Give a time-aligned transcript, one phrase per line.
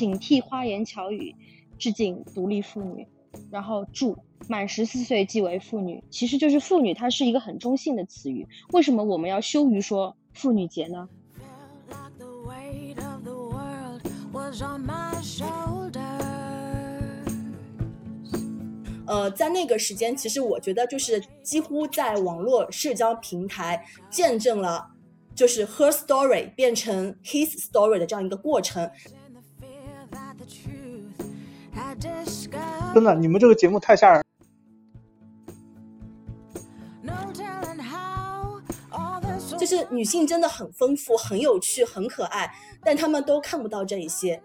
[0.00, 1.36] 警惕花言巧语，
[1.78, 3.06] 致敬独立妇女。
[3.50, 4.16] 然后注
[4.48, 8.48] 满十四岁即为妇女，其实就是妇女，它是一个很中性的词语。
[8.72, 11.06] 为什么我们要羞于说妇女节呢？
[19.06, 24.88] 呃，在那个时间，其实我觉得就是几乎在网络社交平台见证了，
[25.34, 28.90] 就是 her story 变成 his story 的这样一个过程。
[32.92, 34.24] 真的，你们这个节目太吓人。
[39.58, 42.50] 就是女性真的很丰富、很有趣、很可爱，
[42.82, 44.42] 但他们都看不到这一些。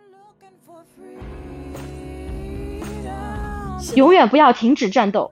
[3.95, 5.31] 永远不要停止战斗。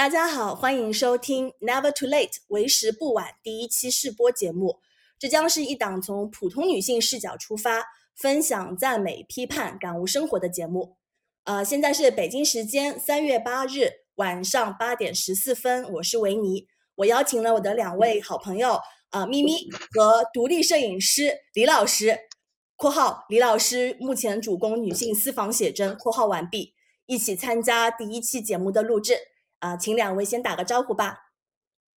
[0.00, 4.80] 大家好，欢迎收听 Never Too Late 为时不晚第一期试播节目。
[5.18, 7.84] 这将是一档从普通女性视角出发，
[8.16, 10.96] 分享赞美、批判、感悟生活的节目。
[11.44, 16.66] 呃，现在是北京时间三月八日晚上八点十四分，我是维尼。
[16.94, 22.18] 我邀请了我的两位好朋友，呃，咪咪和独立摄影师李老师
[22.74, 26.72] （括号李老师目前主攻女性私房写真）（括号完毕），
[27.04, 29.18] 一起参加第一期节目的录制。
[29.60, 31.18] 啊，请两位先打个招呼吧。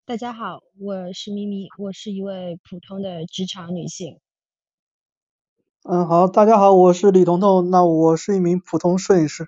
[0.05, 4.19] 大家好，我是咪咪，我是一位普通的职场女性。
[5.83, 9.47] 嗯，好，大家好，我是李彤彤，那我是一名普通摄影师。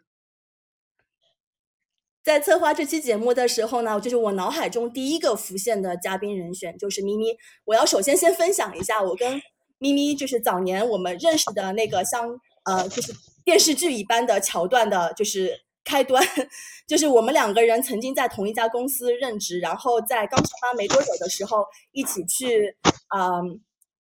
[2.23, 7.37] 在策划这期节目的时候呢，就是我脑海中第一个浮现的嘉宾人选就是咪咪。
[7.65, 9.41] 我要首先先分享一下我跟
[9.77, 15.64] 咪咪就是早年我们认识的那个像呃就是电视剧一般的桥段的，就是。
[15.85, 16.21] 开端
[16.85, 22.75] 就是我们两个人曾经在同一家公司任职，然后在刚上班没多久的时候，一起去，
[23.15, 23.61] 嗯，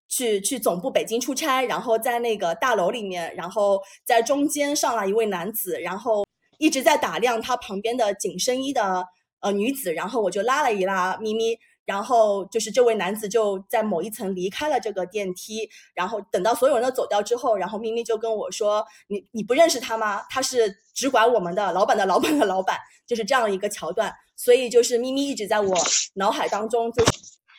[0.07, 6.25] 去去总部北京出差，然后在那个大楼里面，然后在中间上来一位男子，然后
[6.57, 9.05] 一直在打量他旁边的紧身衣的
[9.41, 11.57] 呃女子，然后我就拉了一拉咪咪。
[11.91, 18.81] 然后就是这位男子就在某一层离开了这个电梯，然后等到所有人都走掉之后，然后咪咪就跟我说
[19.11, 20.21] ：“你你不认识他吗？
[20.29, 25.75] 他是只管我们的老板的老板的老板，就是这样一个桥段。”所以就是咪咪一直在我
[26.13, 27.11] 脑海当中就是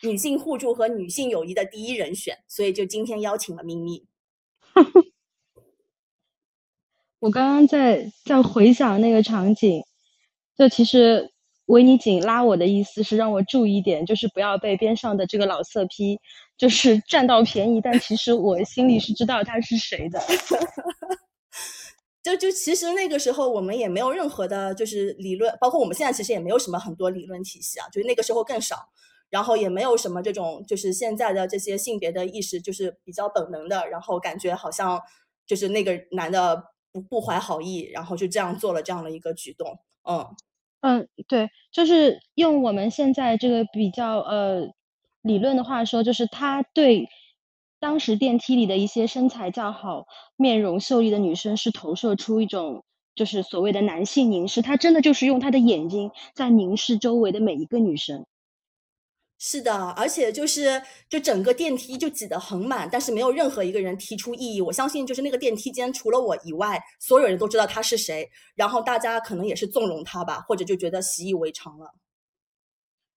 [0.09, 4.07] 女性互助和女性友谊的第一人选，所以就今天邀请了咪咪。
[7.21, 9.85] 我刚刚在在回想那个场景，
[10.57, 11.32] 就其实。
[11.73, 16.19] 维尼紧拉我的意思是让我注意点，就是不要被边上的这个老色批
[16.59, 17.81] 就是占到便宜。
[17.81, 20.21] 但其实我心里是知道他是谁的。
[22.23, 28.77] 就就其实那个时候我们也没有任何的，就是理论，包括我们现在其实也没有什么很多理论体系啊，就是那个时候更少，
[29.31, 35.01] 然后也没有什么这种就是现在的这些性别的意识，就是比较本能的，然后感觉好像
[35.47, 36.63] 就是那个男的
[36.93, 40.27] 不不怀好意，然后就这样做了这样的一个举动，嗯。
[40.83, 44.69] 嗯，对，就是用我们现在这个比较呃
[45.23, 47.09] 理论的话说，就是他对
[47.79, 50.07] 当时电梯里的一些身材较好、
[50.37, 52.85] 面容秀丽的女生是投射出一种
[53.15, 58.27] 就是所谓的男性凝视，他真的就是用他的眼睛在凝视周围的每一个女生。
[59.45, 64.61] 是的，而且就是就整个电梯就挤得很满，但是没有任何一个人提出异议。
[64.61, 71.93] 我相信就是那个电梯间除了我以外，所有人都知道他是谁，然后大家可能也是纵容他吧，或者就觉得习以为常了。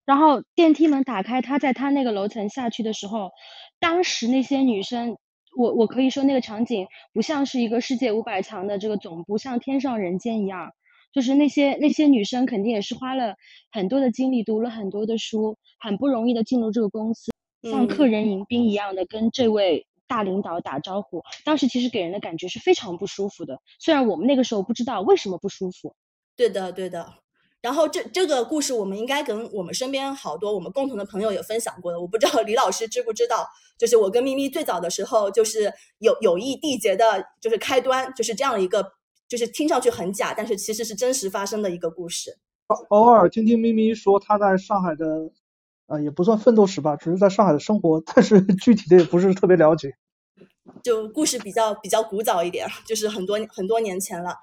[0.03, 3.29] 然后电梯门打开，他在他那个楼层下去的时候，
[3.79, 5.17] 当时那些女生，
[5.55, 10.71] 我我可以说那个场景不像是一个世界五百强的这个总部，像天上人间一样。
[11.15, 13.35] 就是那些那些女生肯定也是花了
[13.71, 17.31] 很多的精力，读了很多的书，很不容易的进入这个公司，
[17.63, 21.23] 像客人迎宾一样的跟这位大领导打招呼。
[21.45, 25.95] 当时其实给人的感觉是非常不舒服的，虽然我们那个时候不知道为什么不舒服。
[26.35, 27.13] 对的，对的。
[27.61, 33.47] 然后这这个故事我们应该跟我们身边好多我们共同的朋友也分享过的，我不知道李老师知不知道，
[33.79, 38.85] 就是我跟咪咪最早的时候就是有有意缔结的，就是开端就是这样一个。
[39.35, 42.37] 就是听上去很假，但是其实是真实发生的一个故事。
[42.87, 45.29] 偶尔听听咪咪说他在上海的，
[45.87, 49.93] 呃，也不算奋斗史吧，只是在上海的生活，但是具体的也不是特别了解。
[50.81, 54.37] 就故事比较比较古早一点，就是很多很多年前了。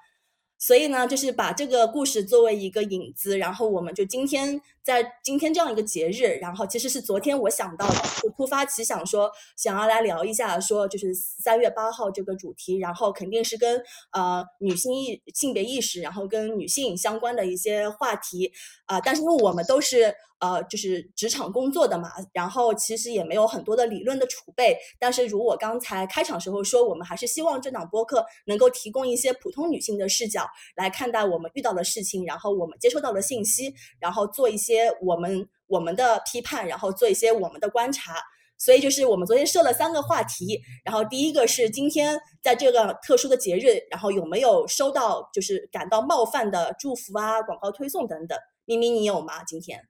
[0.63, 13.83] 所以呢，就是把这个故事作为一个引子，然后我们就今天在今天这样一个节日，然后其实是昨天我想到的，就突发奇想说想要来聊一下，说就是三月八号这个主题，然后肯定是跟
[14.13, 18.53] 呃女性意性别意识，然后跟女性相关的一些话题。
[18.85, 30.45] 啊、但是因为我们都是呃就是职场工作的嘛，然后其实也没有很多的理论的储备，但是如我刚才开场时候说，我们还是希望这档播客能够提供一些普通女性的视角
[30.75, 38.15] 来看待我们遇到的事情，然后我们接收到的信息，然后做一些我们我们的批判，然后做一些我们的观察。
[38.59, 48.37] 所以就是我们昨天设了三个话题，然后第一个是今天在这个特殊的节日，然后有没有收到就是感到冒犯的祝福啊、广告推送等等。
[48.65, 49.43] 咪咪，你有吗？
[49.43, 49.81] 今天？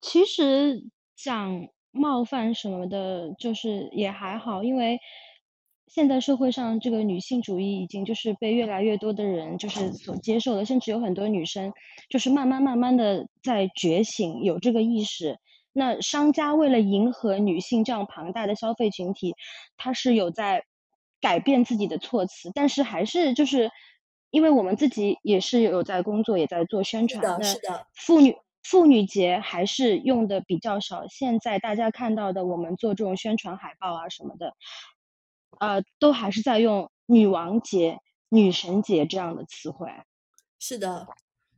[0.00, 0.84] 其实
[1.16, 4.98] 讲冒犯什么的，就是也还好，因为
[5.86, 11.72] 现在社会上这个女性主义已经就是被越来越多的人就是所接受了，甚至有很多女生
[12.10, 15.38] 就是慢慢慢慢的在觉醒，有这个意识。
[15.72, 19.34] 那商家为了迎合女性这样庞大的消费群体，
[19.76, 20.64] 他是有在
[21.20, 23.70] 改变自己的措辞，但是还是就是
[24.30, 28.36] 因为我们自己也是有在工作，也在做宣传，是的，那是的，妇女
[28.68, 31.06] 妇女节还是用的比较少。
[31.06, 34.54] 现在大家看到的，我们做这种宣传海报啊什么的，
[35.60, 37.98] 呃，都还是在用女王节、
[38.28, 39.88] 女神节这样的词汇。
[40.58, 41.06] 是的。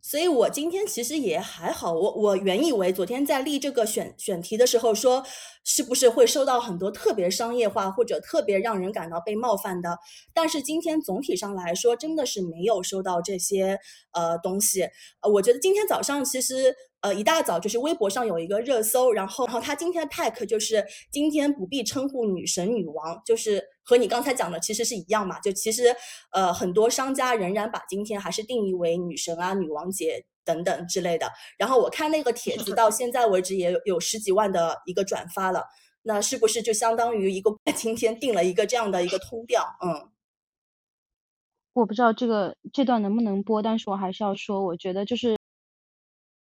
[0.01, 5.25] 所以我今天其实也还好，我我原以为昨天在立这个选选题的时候说，
[5.65, 9.99] 是不是会收到很多特别商业化或者特别让人感到被冒犯的？
[10.33, 13.79] 但是今天总体上来说，真的是没有收到这些
[14.13, 14.83] 呃东西。
[15.21, 25.41] 呃，我觉得今天早上其实呃一大早就是微博上有一个热搜，然后然后他今天的 tag 就是今天不必称呼女神女王，就是和你刚才讲的其实是一样嘛。
[25.41, 25.85] 就其实
[26.33, 31.33] 呃很多商家仍然把今天还是定义为女神啊、女王节等等之类的。
[31.57, 35.65] 然后我看那个帖子到现在为止也有有十几万的一个转发了，
[36.03, 39.65] 那是不是就相当于一个 今天定了一个这样的一个通调？
[39.83, 40.13] 嗯。
[41.75, 45.39] 我不知道这个这段能不能播，但是我还是要说，我觉得就是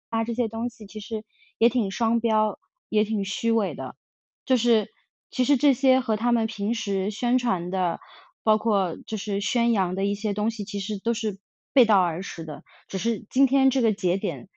[0.09, 1.23] 发这些东西其实
[1.59, 2.57] 也挺双标，
[2.89, 3.95] 也挺虚伪的。
[4.43, 4.91] 就是
[5.31, 7.99] 其实这些和他们平时宣传的，
[8.43, 11.37] 包括就是宣扬的一些东西，其实都是
[11.73, 12.63] 背道而驰的。
[12.87, 14.49] 只是今天这个节点，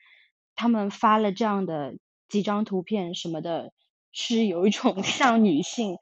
[0.55, 1.97] 他们发了这样的
[2.29, 3.73] 几张图片什么的，
[4.13, 5.97] 是有一种 向女性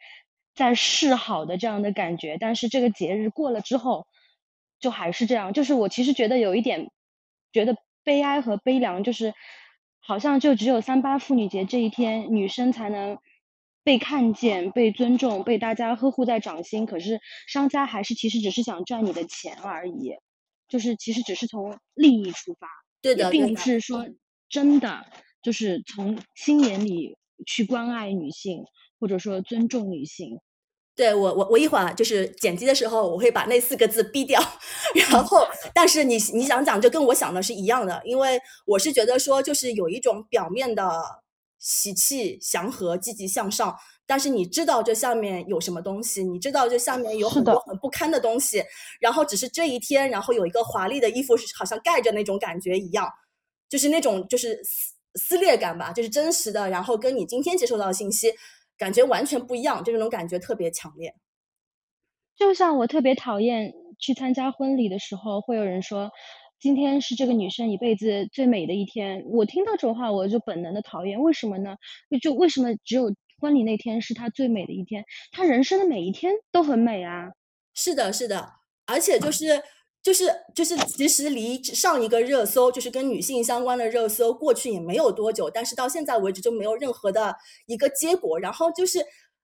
[0.54, 2.36] 在示好的这样的感觉。
[2.38, 4.06] 但是这个节日过了之后，
[4.78, 5.52] 就还是这样。
[5.52, 6.90] 就是我其实觉得有一点
[7.52, 9.34] 觉得悲哀和悲凉，就是
[9.98, 13.18] 好像就只有三八妇女节这一天，女生才能
[13.82, 16.86] 被看见、被尊重、被大家呵护在掌心。
[16.86, 20.12] 可是商家还是其实只是想赚你的钱而已，
[20.68, 22.68] 就是其实只是从利益出发，
[23.00, 23.60] 对的，并不。
[23.60, 24.06] 是说
[24.48, 25.06] 真的
[25.42, 27.16] 就是从心眼里
[27.46, 28.64] 去关爱女性，
[28.98, 30.38] 或者说尊重女性。
[30.96, 34.38] 对，我我我一会儿就是剪辑的时候，我会把那四个字逼掉。
[35.10, 40.92] 然后，但是你你想讲，就跟我想的是一样的，因为我是觉得说，就是有一种表面的
[41.60, 43.76] 喜气、祥和、积极向上，
[44.06, 48.64] 但是你知道这下面有什么东西，你知道这下面有很多很不堪的东西，
[48.98, 53.06] 然后只是这一天，然后有一个华丽的衣服是好像盖着那种感觉一样，
[53.68, 58.32] 就是那种就是撕撕裂感吧，就是真实的，然后跟你今天接收到的信息
[58.78, 61.14] 感觉完全不一样，就那种感觉特别强烈。
[62.36, 66.10] 就像我特别讨厌去参加婚礼的时候，会有人说
[66.60, 69.24] 今天是这个女生一辈子最美的一天。
[69.30, 71.18] 我听到这种话，我就本能的讨厌。
[71.22, 71.76] 为什么呢？
[72.20, 75.02] 就为什么只有婚礼那天是她最美的一天？
[75.32, 77.30] 她人生的每一天都很美啊。
[77.72, 78.46] 是的，是的，
[78.84, 79.62] 而且就是
[80.02, 80.24] 就是
[80.54, 87.34] 就是，其实离上一个热搜就是跟女性相关的热搜过去也没有多久，但是到现在为止就没有任何的
[87.66, 88.38] 一个结果。
[88.38, 88.98] 然后就是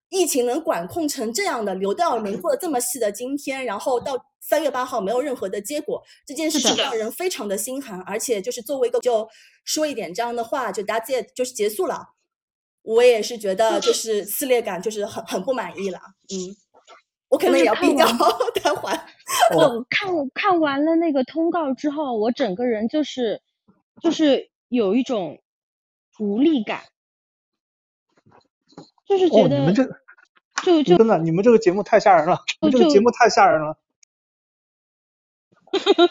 [0.09, 8.01] 疫情能管控成这样的，流调轮廓这么细的今天，然后到三月八号没有任何的结果，这件事情让人非常的心寒。
[8.03, 9.29] 而且就是作为一个就
[9.65, 12.11] 说一点这样的话，就大家就是结束了。
[12.83, 15.99] 我也是觉得就是撕裂感就是很很不满意了，
[16.31, 16.55] 嗯，
[17.29, 18.33] 我可能也要闭掉看完，
[18.63, 19.01] 待会儿。
[19.57, 23.43] 我看看完了那个通告之后，我整个人就是
[24.01, 25.41] 就是有一种
[26.21, 26.83] 无力感，
[29.07, 29.85] 就是觉哦，你得们这
[30.65, 33.79] 就就真的，你们这个节目太吓人了，你们这个节目太吓人了。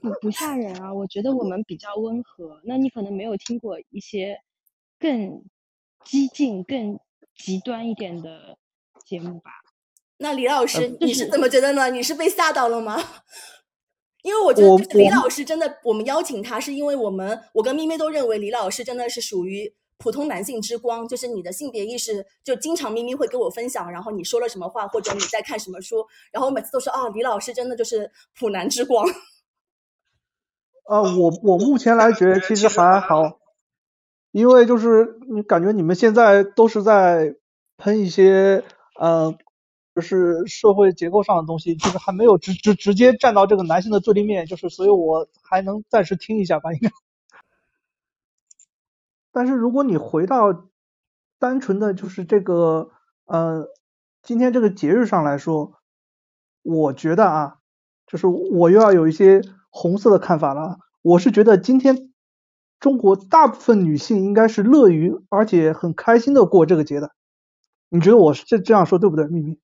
[0.00, 2.60] 不不吓人啊，我觉得我们比较温和。
[2.64, 4.40] 那你可能没有听过一些
[4.98, 5.44] 更
[6.04, 6.98] 激进、更
[7.36, 8.56] 极端一点的
[9.04, 9.50] 节目吧？
[10.16, 11.90] 那李老师，就你是是怎么觉得呢？
[11.90, 12.98] 你是被吓到了吗？
[14.22, 29.06] 因为我觉得我李老师真的，我们邀请他是因为我们我跟咪咪都认为李老师真的是属于普通男性之光，就是你的性别意识，就经常咪咪会跟我分享，然后你说了什么话，或者你在看什么书，然后我每次都说啊，李老师真的就是普男之光。
[30.88, 33.38] 呃， 我我目前来觉得其实还好，
[34.32, 37.36] 因为就是你感觉你们现在都是在
[37.78, 38.64] 喷一些
[39.00, 39.34] 呃，
[39.94, 46.90] 就是社会结构上的东西，就是还没有直直直接站到这个男性的对立面，就是所以我还能暂时听一下吧，应该。
[49.34, 50.68] 但是如果你回到
[51.40, 52.92] 单纯的就是这个
[53.26, 53.66] 呃
[54.22, 55.74] 今天这个节日上来说，
[56.62, 57.56] 我觉得啊，
[58.06, 60.78] 就是我又要有一些红色的看法了。
[61.02, 62.12] 我是觉得今天
[62.78, 67.10] 中国大部分女性应该是乐于而且很开心的过这个节的。
[67.88, 69.58] 你觉得我是这这样说对不对，秘密？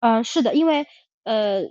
[0.00, 0.86] 嗯，是的，因为
[1.22, 1.62] 呃，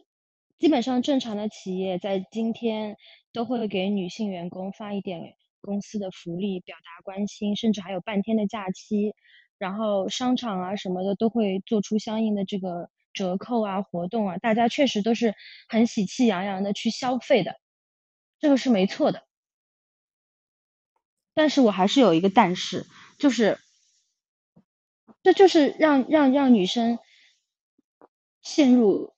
[0.58, 2.96] 基本上正常的企业在今天
[3.34, 5.20] 都会给女性员工发一点
[5.62, 9.14] 公司的福利，表达关心，甚至还有半天的假期。
[9.58, 15.34] 然后商场啊什么的都会做出相应的这个折扣啊活动啊，大家确实都是
[15.68, 17.56] 很喜气洋洋的去消费的，
[18.40, 19.24] 这个是没错的。
[21.34, 22.86] 但是我还是有一个但是，
[23.18, 23.60] 就是
[25.24, 27.00] 这就是让让让女生
[28.42, 29.14] 陷入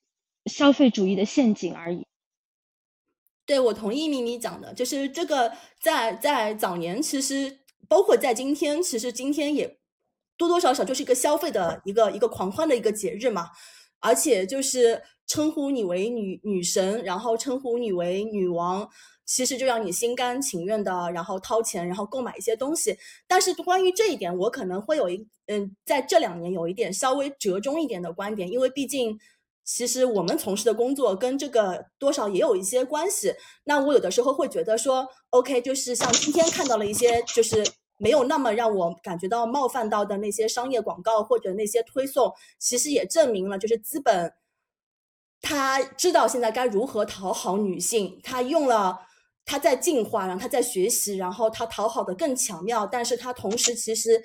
[0.46, 2.08] 消费主义的陷阱而已。
[3.50, 5.51] 对，我同意咪咪讲的，就是这个
[5.82, 9.79] 在在早年，其实包括在今天，其实今天也
[10.38, 13.48] 多多少少就是一个消费的一个一个狂欢的一个节日嘛，
[14.01, 18.88] 而且就是称呼你为女女神，然后称呼你为女王，
[19.25, 22.96] 其实就让你心甘情愿的，然后掏钱，然后购买一些东西。
[23.27, 29.18] 但是关于这一点，我可能会有一嗯，在这两年有一点稍微折中一点的观点，因为毕竟。
[29.72, 33.32] 其实我们从事的工作跟这个多少也有一些关系。
[33.66, 37.64] 那我有的时候会觉得说，OK，就是像今天看到了一些，就是
[37.98, 44.34] 没有那么让我感觉到冒犯到的那些商业广告或者那些推送，其实也证明了，就是资本
[45.40, 49.00] 他知道现在该如何讨好女性，他用了
[49.46, 54.20] 他在进化，然后他在学习，然后他讨好的更巧妙，但是他同时其实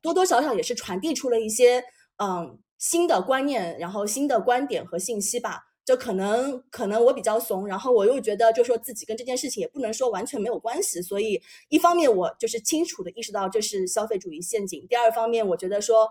[0.00, 1.84] 多多少少也是传递出了一些
[2.16, 2.58] 嗯。
[2.78, 16.08] 新的观念，然后新的观点和信息吧，就可能可能我比较怂，然后我又觉得就说自己跟这件事情也不能说完全没有关系，所以一方面我就是清楚的意识到这是消费主义陷阱，第二方面我觉得说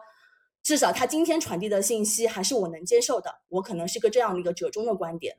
[0.61, 5.37] 至少他今天传递的信息还是我能接受的，我可能是个这样的一个折中的观点。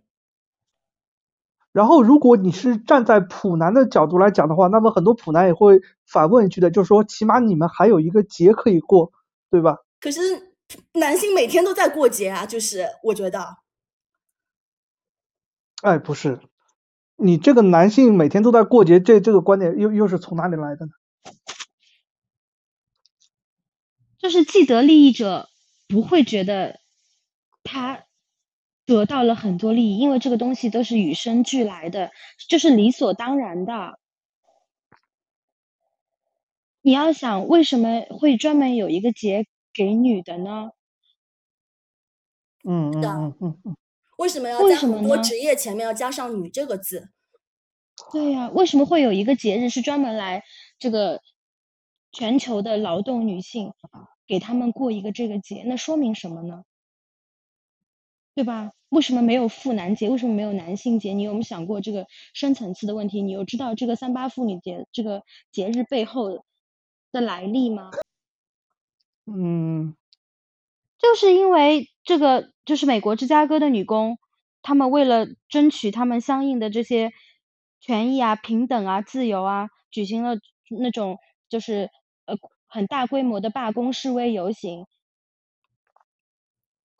[1.72, 9.12] 然后如果你是站在普男的角度来讲的话，那么很多普男也会反问一句的，就是说起码你们还有一个节可以过，
[9.50, 9.76] 对吧？
[10.00, 10.47] 可是。
[10.92, 13.56] 男性每天都在过节啊，就是我觉得，
[15.82, 16.40] 哎，不是，
[17.16, 20.92] 你这个男性每天都在过节，这这个观点又又是从哪里来的呢？
[24.18, 25.48] 就是既得利益者
[25.88, 26.80] 不会觉得
[27.62, 28.04] 他
[28.84, 32.10] 得到了很多利益，因为这个东西都是与生俱来的，
[32.48, 33.98] 就是理所当然的。
[36.82, 39.46] 你要想为什么会专门有一个节？
[39.78, 40.72] 给女的呢？
[42.64, 43.76] 嗯嗯嗯嗯嗯，
[44.18, 47.10] 为什么要在很多职业前面要加上“女”这个字？
[48.12, 50.42] 对呀，为什么会有一个节日是专门来
[50.80, 51.22] 这个
[52.10, 53.72] 全球的劳动女性
[54.26, 55.62] 给他们过一个这个节？
[55.64, 56.64] 那说明什么呢？
[58.34, 58.72] 对吧？
[58.88, 60.10] 为什么没有妇男节？
[60.10, 61.12] 为什么没有男性节？
[61.12, 63.22] 你有没有想过这个深层次的问题？
[63.22, 66.44] 你有知道这个三八妇女节这个节日背后
[67.12, 67.92] 的来历吗？
[69.30, 69.94] 嗯，
[70.98, 74.18] 就是因为这个，就是美国芝加哥的女工，
[74.62, 77.12] 她们为了争取她们相应的这些
[77.78, 80.38] 权益啊、平等啊、自由啊，举行了
[80.80, 81.18] 那种
[81.50, 81.90] 就是
[82.24, 84.86] 呃很大规模的罢工、示威、游行，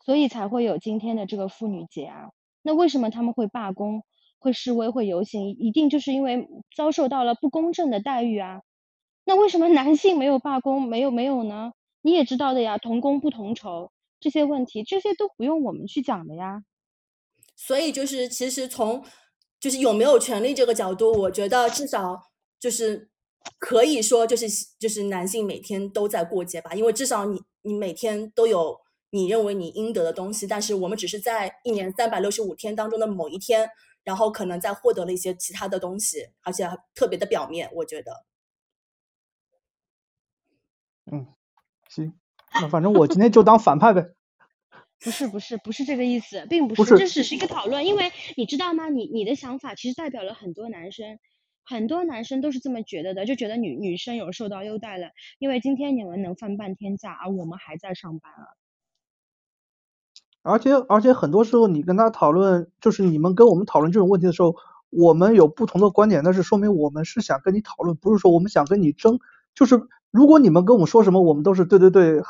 [0.05, 2.31] 所以才会有今天的这个妇女节啊。
[2.63, 4.03] 那为什么他们会罢工、
[4.39, 5.49] 会示威、会游行？
[5.59, 8.61] 一定就是因为遭受到了不公正的待遇啊。
[9.25, 11.73] 那为什么男性没有罢工、没有没有呢？
[12.09, 16.65] 你也知道的呀，同工不同酬这些问题，这些都不用我们去讲的呀。
[17.55, 19.05] 所以就是，其实从
[19.61, 22.19] 就是有没有权利这个角度，我觉得至少
[22.59, 23.11] 就是
[23.59, 24.47] 可以说，就是
[24.79, 33.69] 就是男性每天都在过节吧，因为至少你你每天都有你认为你应得的东西，但是我们只是在一年三百六十五天当中的某一天，
[34.03, 38.25] 然后可能在获得了一些其他的东西，而且特别的表面，我觉得。
[41.13, 41.27] 嗯。
[41.89, 42.15] 行，
[42.61, 44.11] 那反正我今天就当反派呗。
[45.01, 48.89] 不是不是不是这个意思，并不不是，这只是一个讨论，因为你知道吗？
[48.89, 51.21] 你你的想法其实代表了很多男生，
[51.65, 58.45] 很多男生都是这么觉得的，就觉得女女生有受到优待了，因为今天你们能放半天假，而我们还在上班啊。
[60.43, 64.57] 而且而且很多时候你跟他讨论，就是你们跟我们讨论这种问题的时候，
[64.91, 69.21] 我们有不同的观点，那是说明我们是想跟你讨论，不是说我们想跟你争。
[69.55, 69.77] 就是
[70.11, 72.23] 如果你们跟我们说什么，我们都是对对对，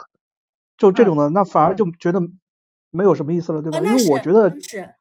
[0.76, 2.20] 就这种的，那反而就觉得
[2.90, 3.78] 没有什么意思了，对吧？
[3.78, 4.94] 啊，因为我觉得，是，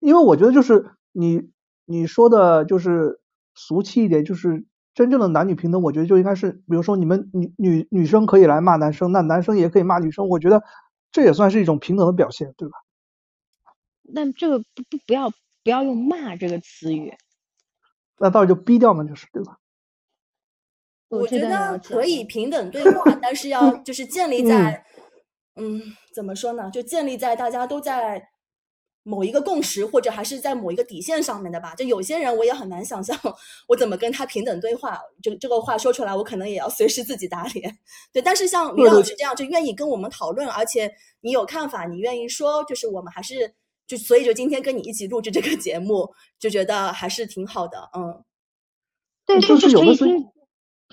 [0.00, 1.50] 因为我觉得就是你
[1.84, 3.20] 你说的就是
[3.54, 10.62] 俗气一点，就是真正的男女平等，我觉得就应该是，比如说你们女女女生可以来骂男生，那男生也可以骂女生，我觉得
[11.10, 12.76] 这也算是一种平等的表现，对吧？
[14.02, 17.14] 那这个不不不要不要用骂这个词语，
[18.18, 19.58] 那到底就逼掉嘛，就是对吧？
[21.18, 24.84] 我觉得可以平等对话，但是要就是建立在，
[25.56, 25.80] 嗯，
[26.14, 26.70] 怎么说呢？
[26.72, 28.28] 就建立在大家都在
[29.02, 31.74] 某一个共识，或者还是在某一个底线上面的吧。
[31.74, 33.18] 就有些人我也很难想象，
[33.68, 34.98] 我怎么跟他平等对话。
[35.22, 37.78] 这这个话说出来，我可能也要随时自己打脸。
[38.12, 40.90] 对，但是像李老师这样，就愿意跟我们讨论，而且
[41.20, 43.54] 你有看法，你愿意说，就是我们还是
[43.86, 47.90] 就所以就今天跟你一起录制这个节目，就觉得还是挺好的。
[47.94, 48.24] 嗯，
[49.26, 50.10] 对，就就是是有的时候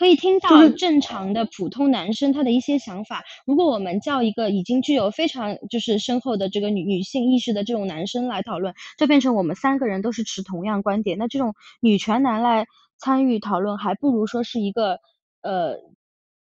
[0.02, 3.24] 可以听，到正常的普通男生他的一些想法。
[3.46, 11.20] 如果我们叫一个已经具有非常就是深厚的这个女女性意识的这种男生来讨论，就变成我们三个人都是持同样观点。
[11.20, 12.66] 那这种女权男来
[12.98, 14.98] 参与讨论，还不如说是一个
[15.42, 15.78] 呃，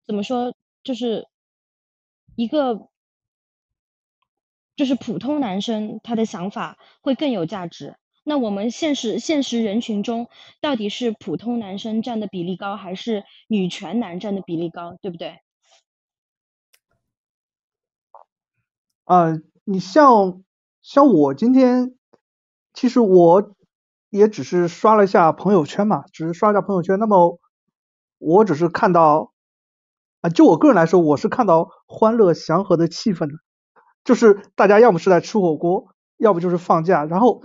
[0.06, 0.54] 怎么说，
[0.84, 1.26] 就是
[2.36, 2.88] 一个
[4.76, 7.96] 就是普通男生他的想法会更有价值。
[8.30, 10.28] 那我们现实现实人群中，
[10.62, 15.40] 到底是普通男生占的比例高，还是女权男占的比例高，对不对？
[19.06, 19.34] 啊、
[19.64, 20.44] 你像
[20.84, 21.96] 像我今天，
[22.72, 23.56] 其实我
[24.12, 27.00] 也只是刷了一下朋友圈嘛，只是刷一下朋友圈。
[27.00, 27.40] 那么
[28.20, 29.34] 我只是看到
[30.22, 33.34] 啊、就我个人来说，我是看到欢乐祥和的气氛的，
[34.04, 37.42] 就是大家要么是在吃火锅，要不就是放假，然后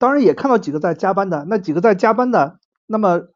[0.00, 3.28] 当然也看到几个在加班的，那几个在加班的，那么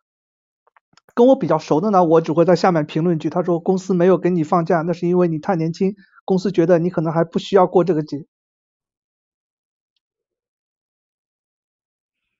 [1.14, 8.24] 跟我比较熟的呢，我只会在下面评论一句，他说公司没有给你放假，那是因为你太年轻，公司觉得你可能还不需要过这个节。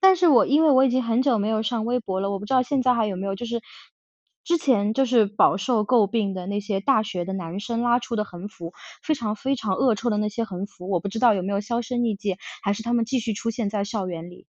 [0.00, 3.60] 但是我因为我已经很久没有上微博了，我不知道现在还有没有，就是
[4.44, 14.46] 之前就是饱受诟病的那些大学的男生拉出的横幅，非常非常恶臭的那些横幅，我不知道有没有销声匿迹，还是他们继续出现在校园里。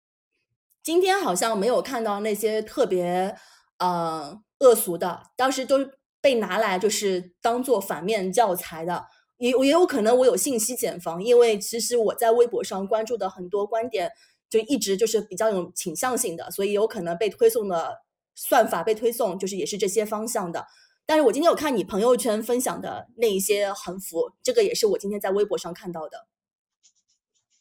[0.83, 3.35] 今天好像没有看到那些特别
[3.79, 5.79] 呃恶俗的，当时都
[6.20, 9.07] 被拿来就是当做反面教材的。
[9.38, 14.11] 也也有可能我有信息茧房，因为其实我在微博上关注的很多观点，
[14.51, 17.98] 就一直就是比较有倾向性的，所以有可能被推送的
[18.38, 20.64] 算法被推送就是也是这些方向的。
[21.05, 26.27] 但是我今天有看你朋友圈分享的那一些横幅，这个也是我今天在微博上看到的。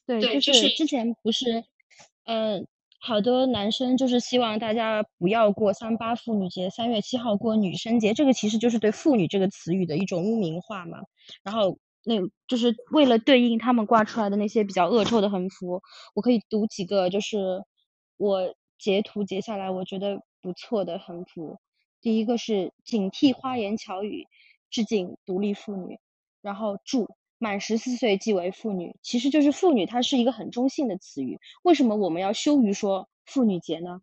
[0.05, 1.63] 对，就就是是之前不是，
[2.25, 2.61] 呃，
[2.99, 10.99] 好多男生就是希望大家不要过三八妇女节，三月七号过女生节，这个其实就是对“妇女”这个词语的一种污名化嘛。
[11.43, 12.15] 然后那
[12.47, 15.81] 就是为了对应他们挂出来的那些比较恶臭的横幅，
[16.13, 17.63] 我可以读几个，就是
[18.17, 21.59] 我截图截下来我觉得不错的横幅。
[22.01, 24.27] 第一个是警惕花言巧语，
[24.69, 25.99] 致敬独立妇女。
[26.41, 31.39] 然后祝满十四岁即为妇女，其实就是妇女，它是一个很中性的词语。
[31.63, 34.01] 为什么我们要羞于说妇女节呢？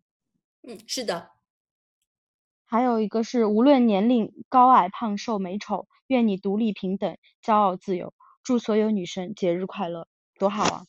[0.61, 1.31] 嗯，是的，
[2.65, 8.13] 还有一个是无论年龄高矮胖瘦美丑，愿你独立平等，骄傲自由。
[8.43, 10.85] 祝所有女生节日快乐，多好啊！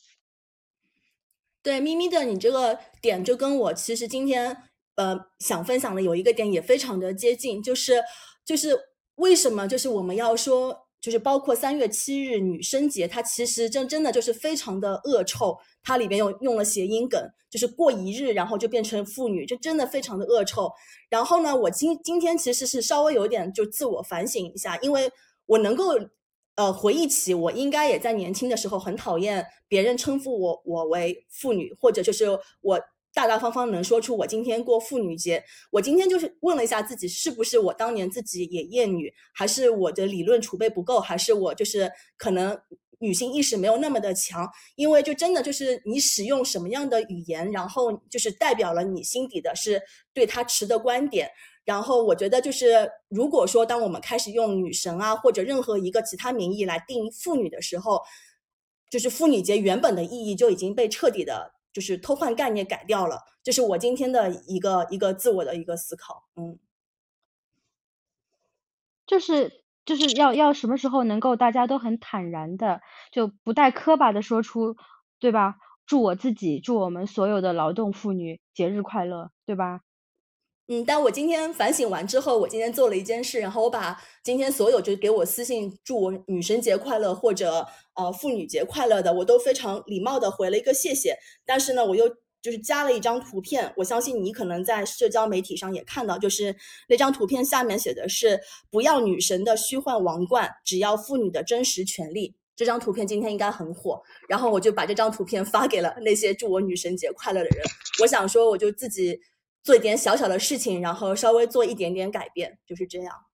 [1.63, 4.55] 对咪咪的你这个点就跟我其实今天
[4.97, 8.03] 呃想分享的有一个点也非常的接近，就是
[8.45, 8.77] 就是
[9.15, 10.83] 为什么就是我们要说。
[10.99, 20.69] 就是包括三月七日女生节，它其实真真的就是非常的恶臭，它里边用用了谐音梗，就是过一日，然后就变成妇女，就真的非常的恶臭。
[21.07, 25.09] 然后呢，我今今天其实是稍微有点就自我反省一下，因为
[25.45, 25.93] 我能够
[26.55, 32.27] 呃回忆起我应该也在年轻的时候很讨厌别人称呼我我为妇女，或者就是
[32.61, 32.81] 我。
[33.17, 42.55] 大大方方能说出我今天过妇女节，我今天就是问了一下自己，是不是我当年自己也厌女，还是我的理论储备不够，还是我就是可能
[42.99, 44.47] 女性意识没有那么的强？
[44.75, 49.81] 因为就真的就是你使用什么样的语言，然后就是代表了你心底的是
[50.13, 51.27] 对他持的观点。
[51.65, 57.99] 然后我觉得就是，如果说当我们开始用女神啊或者任何一个其他名义来定义妇女的时候，
[58.91, 63.23] 就是妇女节原本的意义就已经被彻底的，就是偷换概念改掉了。
[63.43, 66.27] 这是我今天的一个一个自我的一个思考。
[66.35, 66.59] 嗯，
[69.05, 74.75] 就是就是要要什么时候能够大家都很坦然的，就不带磕巴的说出，
[75.19, 75.55] 对吧？
[75.85, 79.81] 祝我自己，祝我们所有的劳动妇女节日快乐，对吧？
[80.69, 91.17] 嗯，但我今天反省完之后，我今天做了一件事，然后我把今天所有就是给我私信祝我女神节快乐或者呃妇女节快乐的，我都非常礼貌的回了一个谢谢。
[91.45, 92.09] 但是呢，我又
[92.41, 96.55] 就是加了一张图片，我相信你可能在社交媒体上也看到，就是
[96.89, 102.35] 那张图片下面写的是“不要女神的虚幻王冠，只要妇女的真实权利”。
[102.57, 107.63] 这张图片今天应该很火，然后我就把这张图片发给了那些祝我女神节快乐的人。
[108.01, 109.19] 我想说，我就自己
[109.67, 113.25] 做一点小小的事情，然后稍微做一点点改变，就是这样。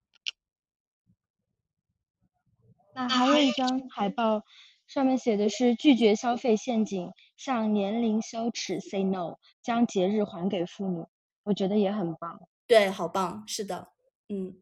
[2.96, 4.42] 那还有一张海报，
[4.88, 11.06] 上面写的是拒绝消费陷阱，向年龄羞耻 say no，将节日还给妇女，
[11.44, 12.42] 我觉得也很棒。
[12.66, 13.90] 对，好棒，是的，
[14.28, 14.56] 嗯。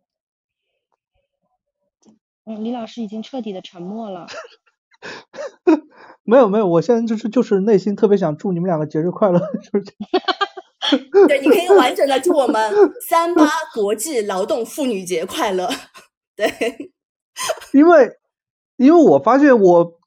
[2.43, 4.27] 嗯，李老师已经彻底的沉默了。
[6.23, 10.21] 没有没有，我现在就是就是内心特别想祝你们两个节日快乐，就是这样。
[11.27, 12.73] 对，你可以完整的祝我们
[13.07, 15.69] 三八国际劳动妇女节快乐。
[16.35, 16.47] 对，
[17.73, 18.17] 因为
[18.77, 19.99] 因为我发现我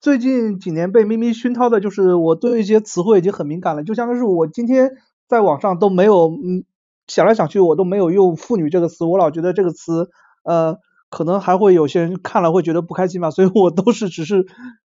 [0.00, 4.92] 最近几年被咪咪熏陶的，就是我对一些词汇已经很敏感了，就像是我今天
[5.28, 6.64] 在网上都没有，嗯，
[7.06, 10.10] 想来想去我都没有用“妇女”这个词，我老觉得这个词，
[10.42, 10.78] 呃，
[11.10, 14.46] 可能还会有些人看了会觉得不开心吧，所以我都是只是，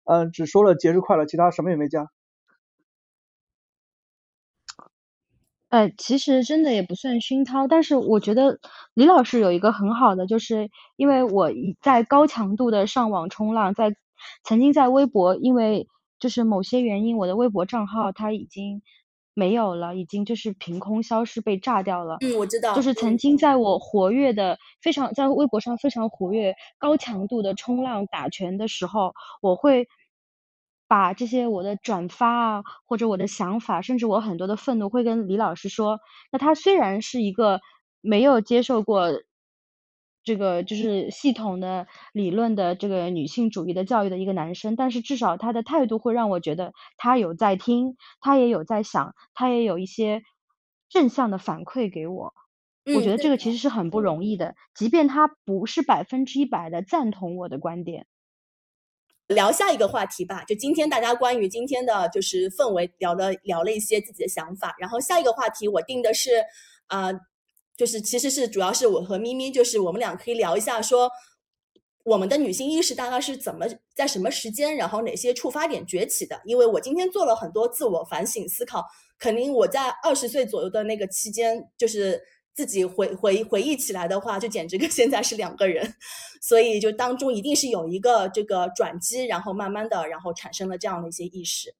[0.05, 2.07] 嗯、只说了节日快乐，其他什么也没加。
[5.69, 8.57] 呃，其实真的也不算熏陶，但是我觉得
[8.93, 11.51] 李老师有一个很好的，就是因为我
[11.81, 13.93] 在高强度的上网冲浪，在
[14.43, 15.87] 曾经在微博，因为
[16.19, 18.81] 就是某些原因，我的微博账号它已经
[19.33, 22.17] 没有了，已经就是凭空消失被炸掉了。
[22.21, 22.73] 嗯，我知道。
[22.73, 29.87] 就是曾经在我活跃的非常在微博上非常活跃、高强度的冲浪打拳的时候，我会。
[30.87, 35.99] 把这些我的转发啊，或者我的想法，甚至我很多的愤怒，会跟李老师说。
[36.31, 37.61] 那他虽然是一个
[38.01, 39.09] 没有接受过
[40.23, 50.23] 这个就是系统的理论的这个女性主义的教育的一个男生，但是至少他的态度会让我觉得他有在听，他也有在想，他也有一些
[50.89, 52.33] 正向的反馈给我。
[52.83, 58.05] 嗯、我觉得这个其实是很不容易的，即便他不是百分之一百的赞同我的观点。
[59.27, 66.43] 聊下一个话题吧，就今天大家关于今天的就是氛围聊了聊了一些自己的想法，然后下一个话题我定的是，
[66.87, 67.13] 呃，
[67.75, 71.11] 就是其实是主要是我和咪咪，就是我们俩可以聊一下说，
[72.05, 76.41] 我们的女性意识大概是怎么在什么时间，然后哪些触发点崛起的？
[76.45, 78.85] 因为我今天做了很多自我反省思考，
[79.19, 82.21] 肯定我在二十岁左右的那个期间，就是。
[82.57, 85.93] 自己回回回忆起来的话，就简直跟现在是两个人，
[86.41, 91.75] 所以就当中一定是有一个这个转机，然后慢慢的，然后产生了这样的一些意识。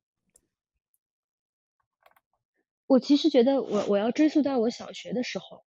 [2.85, 5.63] 我其实觉得我我要追溯到我小学的时候，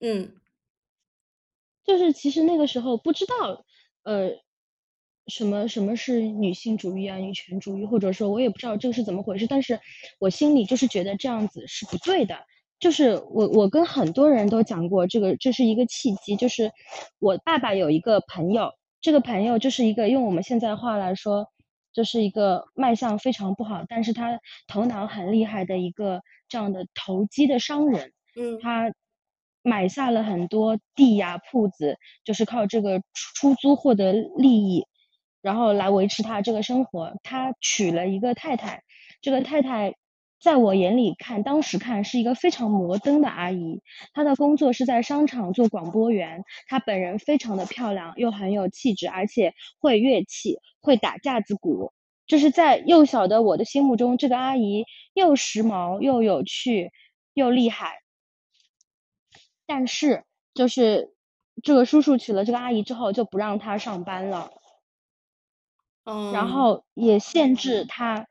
[0.00, 0.34] 嗯，
[1.84, 3.64] 就是其实那个时候不知道
[4.02, 4.32] 呃
[5.28, 9.78] 什么什么是女性主义啊、女权主义，或者说我也不知道这个是怎么回事，但是
[10.18, 12.44] 我心里就是觉得这样子是不对的。
[12.82, 16.34] 就是我，我跟很多人都讲过这个，这是一个契机。
[16.34, 16.72] 就是
[17.20, 21.46] 我爸爸有一个朋友，这个朋友就是一个用我们现在话来说，
[21.92, 28.12] 就是一个卖相非常不好，但是他头脑很厉害的一个这样的投机的商人。
[28.34, 28.92] 嗯，他
[29.62, 34.84] 买下了很多地呀、铺子，就是靠这个出租获得利益，
[35.40, 37.12] 然后来维持他这个生活。
[37.22, 38.82] 他娶了一个太太，
[39.20, 39.94] 这个太太。
[40.42, 43.80] 在我眼里看，当时看是一个非常摩登的阿姨。
[44.12, 46.42] 她的工作是在商场做广播员。
[46.66, 51.92] 她本人非常的漂亮，又很有气质，而且会乐器，会打架子鼓。
[52.26, 56.90] 就是在幼小的我的心目中，这个阿姨又时髦又有趣
[57.34, 58.00] 又厉害。
[59.64, 60.24] 但是，
[60.54, 61.14] 就是
[61.62, 64.50] 这个叔叔娶了这个阿姨之后，就不让她上班了。
[66.04, 68.26] 嗯，然后也限制她。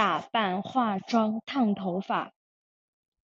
[0.00, 2.32] 打扮、化妆、烫头发。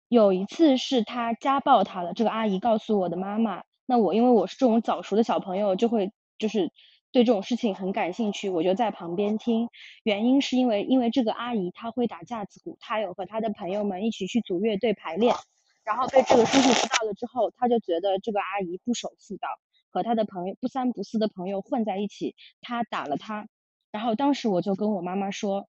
[0.07, 3.62] 有一次是他家暴他了，这个阿姨告诉我的妈妈。
[3.86, 6.71] 那我因为我是这种早熟的小朋友，就会就是
[7.12, 9.69] 对这种事情很感兴趣，我就在旁边听。
[10.01, 15.36] 原因是因为因为这个阿姨她会打架子鼓，她有和她的朋友们一起去组乐队排练。
[15.83, 19.47] 然后被这个叔叔知道了之后，他就觉得这个阿姨不守妇道，
[19.91, 23.47] 和他的朋友不三不四的朋友混在一起，他打了他。
[23.91, 25.67] 然后当时我就跟我妈妈说，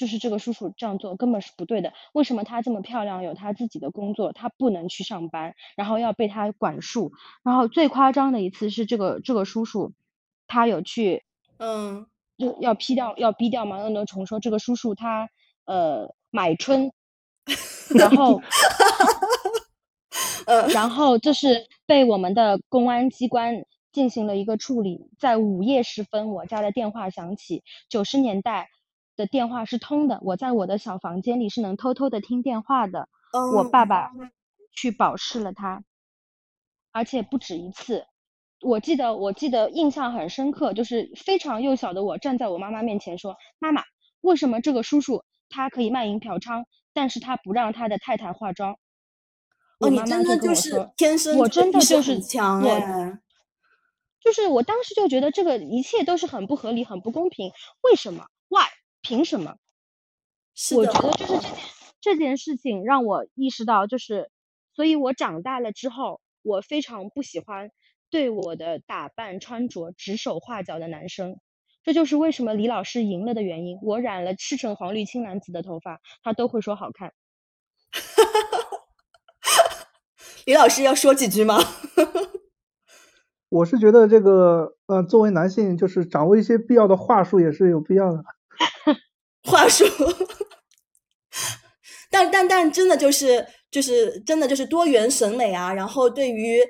[0.00, 1.92] 就是这个叔叔这样做根本是不对的。
[2.14, 7.12] 为什么他这么漂亮，有他自己的工作，他不能去上班，然后要被他管束？
[7.42, 9.92] 然后最夸张的一次是这个这个叔叔，
[10.46, 11.22] 他有去，
[11.58, 12.06] 嗯，
[12.38, 15.28] 就要批掉要逼掉毛泽东重说这个叔叔他
[15.66, 16.90] 呃买春，
[17.94, 18.40] 然后。
[20.46, 27.62] 呃，然后就是被我们的公安机关进行了一个处理，在午夜时分，我家的电话响起。
[27.88, 28.68] 九十年代
[29.20, 33.08] 的电话是通的，我在我的小房间里是能偷偷的听电话的。
[33.54, 34.10] 我爸爸
[34.74, 35.84] 去保释了他，
[36.90, 38.06] 而且不止一次。
[38.62, 43.82] 我记得，我记得印象很深刻，就是非常幼小的我站在我妈妈面前说：“妈妈，
[44.22, 48.76] 为什么这个叔叔他可以卖淫嫖娼，但是他不让他的太太化妆？”
[49.78, 53.18] 哦，你真的就是天生，我真的就是强哎，
[54.20, 57.52] 就是我当时就觉得这个一切都是很不合理、很不公平。
[57.82, 58.66] 为什么？Why？
[59.02, 59.56] 凭什么？
[60.76, 61.50] 我觉得就是这件
[62.00, 64.30] 这件事情让我意识到，就是
[64.74, 67.70] 所以我长大了之后，我非常不喜欢
[68.10, 71.38] 对我的打扮穿着指手画脚的男生。
[71.82, 73.78] 这就是为什么李老师赢了的原因。
[73.82, 77.14] 我染了赤橙黄绿青蓝紫的头发，他都会说好看。
[80.44, 81.58] 李老师要说几句吗？
[83.48, 88.22] 我是觉得这个，呃，作为男性，就是掌握一些必要的话术也是有必要的。
[89.44, 89.84] 话术，
[92.10, 96.60] 但但但真的就是就是真的就是多元审美啊，然后对于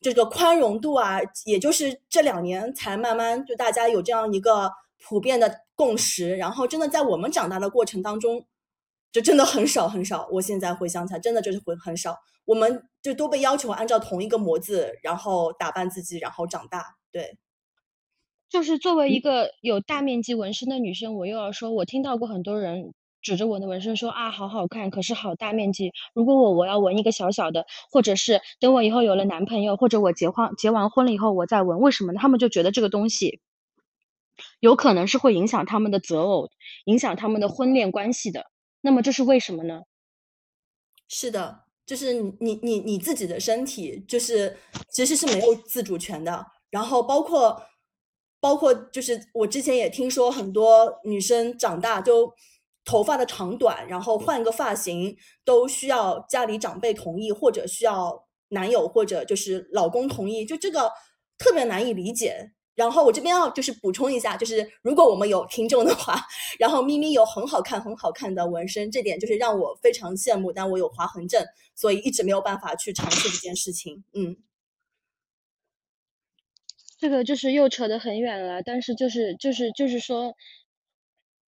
[0.00, 4.70] 这个宽容度啊，也就是这两年才慢慢就大家有这样一个
[5.02, 8.46] 普遍的共识，然后真的在我们长大的过程当中。
[9.10, 12.14] 就真的很少很少，我现在回想起来，真的就是会很少。
[12.44, 16.84] 我们就都被要求按照同一个模子，然后打扮自己，然后长大。
[17.10, 17.38] 对，
[18.50, 25.92] 就是作为一个有大面积纹身的女生，我又要说，我听到过很多人指着我的纹身说啊，好好看，可是好大面积。
[26.14, 32.18] 如果我我要纹一个小小的，或者是等我以后有了男朋友，或者我结婚结完婚了以后我再纹，为什么呢？
[32.20, 33.40] 他们就觉得这个东西
[34.60, 36.48] 有可能是会影响他们的择偶，
[36.84, 38.46] 影响他们的婚恋关系的。
[38.80, 39.82] 那么这是为什么呢？
[41.08, 44.56] 是的，就是你你你自己的身体，就是
[44.90, 46.46] 其实是没有自主权的。
[46.70, 47.62] 然后包括
[48.40, 52.32] 包括，就是我之前也听说很多女生长大就
[52.84, 60.90] 头发的长短，然后换个发型都需要家里长辈同意，或者需要男友或者就是老公同意，就这个
[61.36, 62.52] 特别难以理解。
[62.74, 66.16] 然后我这边要就是补充一下，就是如果我们有听众的话，
[66.60, 70.52] 然后咪咪有很好看很好看的纹身，这点就是让我非常羡慕。
[70.52, 74.04] 但我有划痕症，所以一直没有办法去尝试这件事情。
[74.14, 74.36] 嗯，
[76.98, 78.62] 这个就是又扯得很远了。
[78.62, 80.34] 但是就是就是就是说，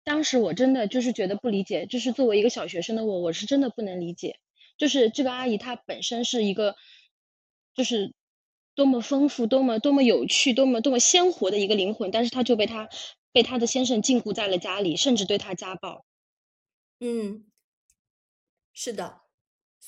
[0.05, 4.39] 当时我真的就是觉得不理解，就是作为一个小学生的我，我是真的不能理解。
[4.77, 6.77] 就是这个阿姨她本身是一个，
[7.75, 8.13] 就是。
[8.77, 12.91] 多么丰富，多么多么有趣，多么多么鲜活的一个灵魂，但是他就被他
[13.33, 16.05] 被他的先生禁锢在了家里，甚至对他家暴。
[17.01, 17.47] 嗯，
[18.75, 19.23] 是的，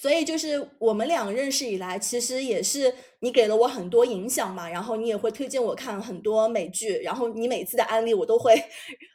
[0.00, 8.54] 所以就是我们俩认识以来，其实也是你给了我很多影响嘛，然后你也会推荐我看很多美剧，然后你每次的安利我都会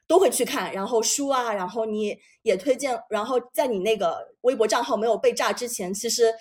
[0.06, 6.34] 都会去看，然后书啊，然后你也推荐，然后在你那个微博账号没有被炸之前，其实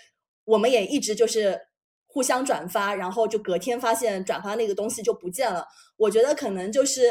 [0.44, 1.60] 我们也一直就是。
[2.14, 5.66] 互相转发，然后就隔天发现转发那个东西就不见了。
[5.96, 7.10] 我觉得可能就是，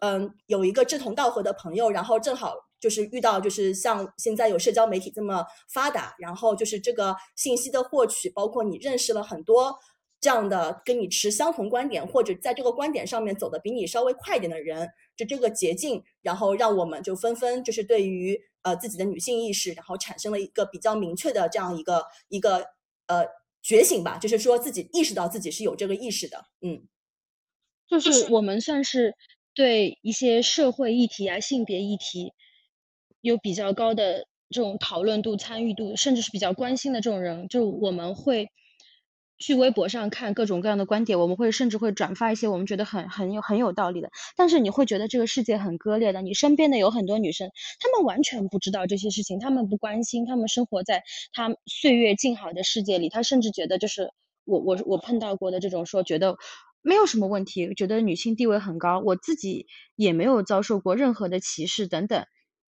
[0.00, 9.78] 嗯，有一个志同道合的朋友，然后正好就是遇到，就是像现在有社交媒体这么发达，然后就是这个信息的获取，包括你认识了很多
[10.20, 22.66] 这样的跟你持相同观点，或者在这个观点上面走的比你稍微快一点的人，就这个捷径，然后让我们就纷纷就是对于呃自己的女性意识，然后产生了一个比较明确的这样一个一个
[23.06, 23.24] 呃。
[23.64, 26.82] 觉醒吧，就是说自己意识到自己是有这个意识的，嗯，
[27.86, 29.14] 就是我们算是
[29.54, 32.32] 对一些社会议题啊、性别议题
[33.22, 38.50] 有比较高的这种讨论度、参与度，甚至是比较关心的这种人，就我们会。
[39.38, 44.08] 去微博上看各种各样的观点，我们会甚至会转发一些我们觉得很很有很有道理的。
[44.36, 46.22] 但是你会觉得这个世界很割裂的。
[46.22, 53.08] 你身边的有很多女生，她们完全不知道这些事情，她们不关心，她们生活在她岁月静好的世界里。
[53.08, 54.12] 她甚至觉得，就是
[54.44, 56.36] 我我我碰到过的这种说，觉得
[56.80, 62.24] 没有什么问题，觉得女性地位很高，我自己也没有遭受过任何的歧视等等。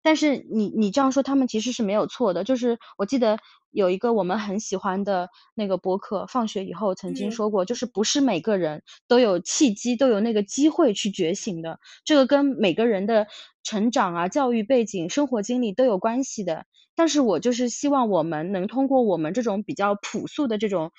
[0.06, 2.44] 但是你你这样说，他们其实是没有错的。
[2.44, 3.40] 就是我记得
[3.72, 11.80] 有一个我们很喜欢的那个博客，放学以后曾经嗯说过，就是不是每个人都有契机，都有那个机会去觉醒的。
[12.04, 13.26] 这个跟每个人的
[13.64, 16.66] 成长啊、教育背景、生活经历都有关系的。
[16.94, 20.92] 但是我就是希望我们能通过我们这种比较朴素的这种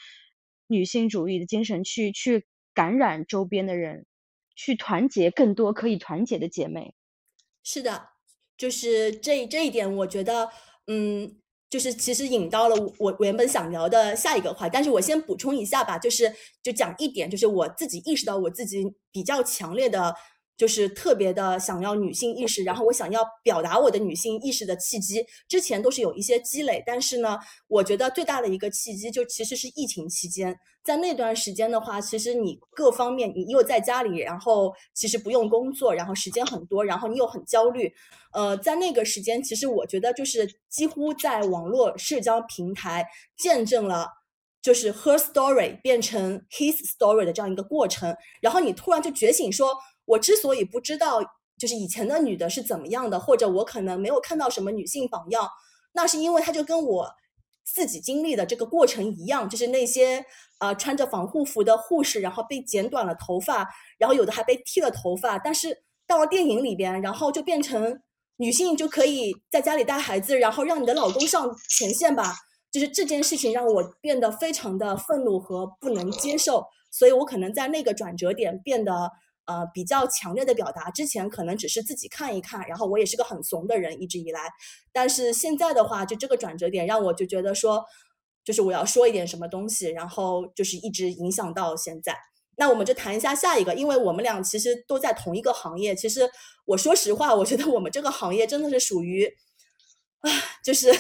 [0.67, 4.05] 女性主义的精神去去感染周边的人，
[4.53, 6.93] 去团结更多可以团结的姐妹。
[7.63, 8.09] 是的，
[8.57, 10.49] 就是这这一点，我觉得，
[10.87, 11.35] 嗯，
[11.69, 20.15] 就是其实引到了我我原本想聊的下一个话，但是我先补充一下吧，就是就讲一点，就是我自己意识到我自己比较强烈的，
[20.57, 37.93] 就是特别的想要女性意识，然后我想要表达我的女性意识的契机，之前都是有一些积累，但是呢，我觉得最大的一个契机就其实是疫情期间，在那段时间的话，其实你各方面你又在家里，然后其实不用工作，然后时间很多，然后你又很焦虑，
[38.33, 43.05] 呃，在那个时间，其实我觉得就是几乎在网络社交平台
[43.37, 44.07] 见证了。
[44.59, 49.73] 就是 her story 变成 his story 的这样一个过程，然后你突然就觉醒说，
[50.07, 51.21] 我之所以不知道
[51.59, 55.47] 就是以前的女的是怎么样的，或者我可能没有看到什么女性榜样，
[55.93, 57.09] 那是因为她就跟我
[57.63, 60.25] 自己经历的这个过程一样，就是那些
[60.59, 63.67] 呃穿着防护服的护士，然后被剪短了头发，
[63.97, 68.01] 然后有的还被剃了头发，但是到了电影里边，然后就变成
[68.37, 72.35] 女性就可以在家里带孩子，然后让你的老公上前线吧。
[72.69, 79.09] 就是这件事情让我变得非常的愤怒和不能接受，所以我可能在那个转折点变得
[79.47, 80.91] 呃比较强烈的表达。
[80.91, 84.41] 之前可能只是自己看一看，然后我也是个很怂的人一直以来，
[84.93, 87.83] 但是现在的话，就这个转折点让我就觉得说，
[88.45, 92.15] 就是我要说一点什么东西，然后就是一直影响到现在。
[92.57, 95.95] 那我们就谈一下下一个，因为我们俩其实都在同一个行业。
[95.95, 96.29] 其实
[96.65, 99.25] 我说实话，我觉得我们这个行业真的是属于，
[100.19, 100.29] 啊，
[100.63, 100.93] 就是。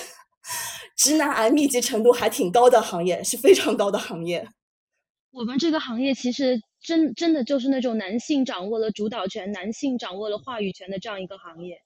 [0.95, 4.47] 直男癌密集程度还挺高的行业，是非常高的行业。
[5.31, 11.81] 我们这个行业其实真真的就是那种男性掌握了主导权、男性掌握了话语权的这样一个行业。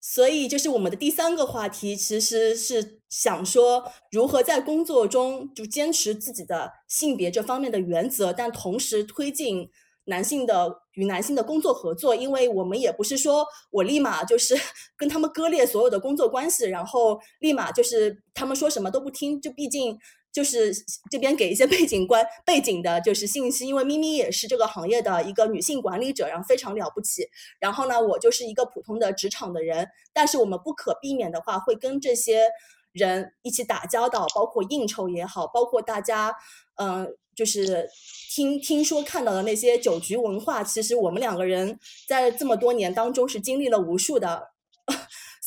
[0.00, 9.70] 所以，就是我们的第三个话题，其实是想说如何在工作中就坚持自己的性别这方面的原则，但同时推进。
[10.10, 14.56] 男性的与男性的工作合作，因为我们也不是说我立马就是
[14.96, 19.98] 跟他们割裂所有的工作关系，然后立马就是他们说什么都不听，就毕竟
[20.32, 20.72] 就是
[21.10, 27.28] 这边给一些背景关背景的就是信息，因为咪咪也是这个行业的一个女性管理者，然后非常了不起。
[27.58, 32.48] 然后呢，我就是一个普通的职场的人，但是我们不可避免的话会跟这些
[32.92, 36.34] 人一起打交道，包括应酬也好，包括大家
[36.76, 37.88] 嗯、就是。
[38.30, 44.50] 听听说看到的那些酒局文化，其实我们两个人在这么多年当中是经历了无数的，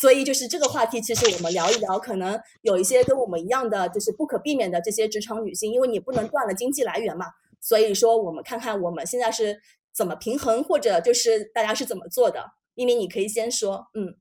[0.02, 7.28] 所以就是这个话题，其实我们聊一聊，可能有一些跟我们一样的，就是不可避免的这些职场女性，因为你不能断了经济来源嘛，
[7.62, 9.62] 所以说我们看看我们现在是
[9.94, 12.44] 怎么平衡，或者就是大家是怎么做的。
[12.74, 14.18] 咪咪，你可以先说，嗯，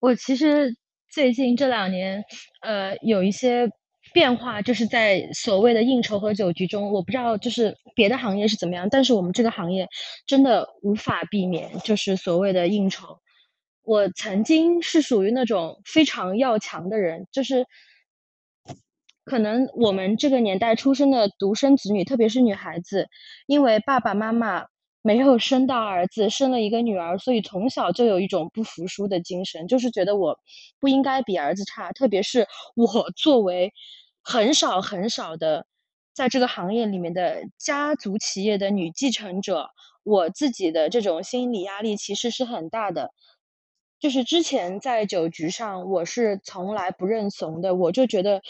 [0.00, 0.74] 我其实
[1.12, 2.24] 最近这两年，
[2.62, 3.70] 呃，有一些。
[4.14, 9.88] 变化就是在所谓的应酬和酒局中，我不知道就是别的行业是怎么样，但是我们这个行业
[10.26, 13.18] 真的无法避免，就是所谓的应酬。
[13.86, 17.66] 我曾经是属于那种非常要强的人，就是
[19.24, 23.08] 可能我们这个年代出生的独生子女，特别是女孩子，
[23.46, 24.66] 因为爸爸妈妈
[25.02, 30.38] 没有生到儿子，生了一个女儿，所以从小就有一种不服输的精神，就是觉得我
[30.80, 33.72] 不应该比儿子差，特别是我作为。
[34.28, 35.68] 很少很少的，
[36.12, 39.70] 在这个行业里面的家族企业的女继承者，
[40.02, 43.12] 我自己的这种心理压力其实是很大的。
[44.06, 48.40] 就是之前在酒局上，我是从来不认怂的，我就觉得，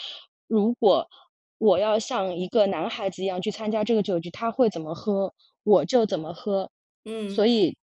[0.49, 1.09] 如果
[1.57, 5.33] 我要像一个男孩子一样去参加这个酒局，他会怎么喝，
[5.65, 6.71] 我就怎么喝。
[7.07, 7.75] 嗯，所以。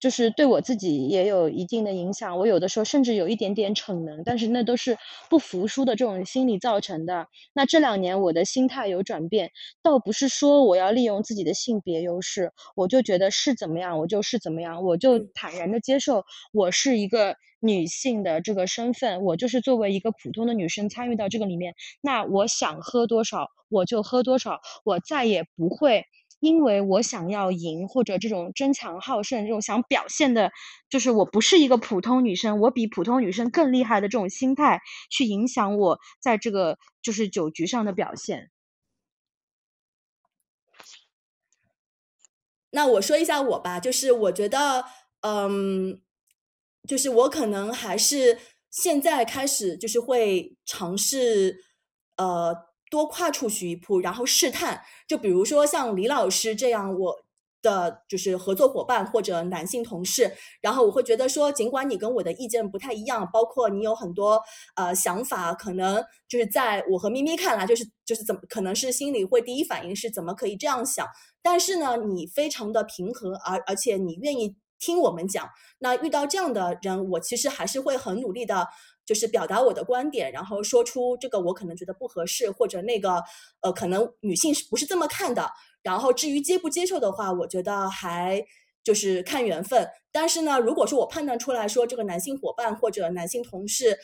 [0.00, 4.98] 就是对我自己也有一定的影响，我有的时候甚至有一点点逞能，但是那都是
[5.30, 7.26] 不服输的这种心理造成的。
[7.54, 9.50] 那这两年我的心态有转变，
[9.82, 26.04] 倒不是说我要利用自己的性别优势，我就觉得是怎么样我就是怎么样，我就坦然的接受我是一个女性的这个身份，我就是作为一个普通的女生参与到这个里面，那我想喝多少我就喝多少，我再也不会。
[26.44, 30.52] 因为我想要赢，或者这种争强好胜，这种想表现的，
[30.90, 38.50] 就是我不是一个普通女生，我比普通女生更厉害的这种心态，去影响我在这个就是酒局上的表现。
[42.72, 44.84] 那我说一下我吧，就是我觉得，
[45.22, 46.02] 嗯，
[46.86, 48.38] 就是我可能还是
[48.70, 51.64] 现在开始就是会尝试，
[52.16, 52.54] 呃，
[52.90, 54.82] 多跨出去一步，然后试探。
[55.06, 57.16] 就比如说像李老师这样，我
[57.62, 60.30] 的就是合作伙伴或者男性同事，
[60.60, 64.38] 然后我会觉得说，尽管你跟我的意见不太一样，包括你有很多
[64.76, 71.08] 呃想法，可能就是在我和咪咪看来，就是就是怎么可能是心里会第一反应是怎么可以这样想，
[71.42, 75.48] 但是呢，你非常的平和，而而且你愿意听我们讲。
[75.78, 78.68] 那遇到这样的人，我其实还是会很努力的，
[79.06, 83.22] 就是表达我的观点，然后说出这个我可能觉得不合适，或者那个
[83.60, 85.50] 呃可能女性是不是这么看的。
[85.82, 88.42] 然后至于接不接受的话，我觉得还
[88.82, 89.86] 就是看缘分。
[90.10, 93.98] 但是呢，如果说我判断出来说这个男性伙伴或者男性同事，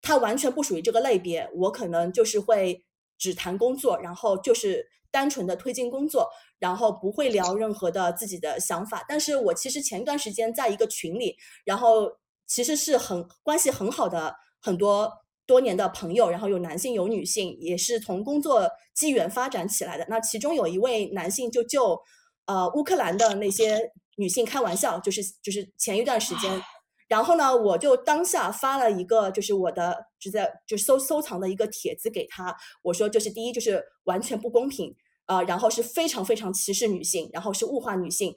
[0.00, 2.84] 他完全不属于这个类别，我可能就是会
[3.18, 9.04] 只谈工作，然后就是单纯的推进工作，然后不会聊任何的自己的想法。
[9.06, 12.10] 但是我其实前段时间在一个群里，然后
[12.46, 15.10] 其实是很关系很好的很多。
[15.44, 20.06] 多年的朋友，然后有男性有女性，也是从工作机缘发展起来的。
[20.08, 21.98] 那其中有一位男性就就
[22.46, 26.62] 呃乌克兰的那些女性开玩笑，就是就是前一段时间，
[27.08, 34.94] 然后呢，我就当下发了一个就是我的就在就收收藏的一个帖子给他，我说就是第一就是完全不公平
[35.26, 38.32] 啊，然后是非常非常歧视女性，然后是物化女性。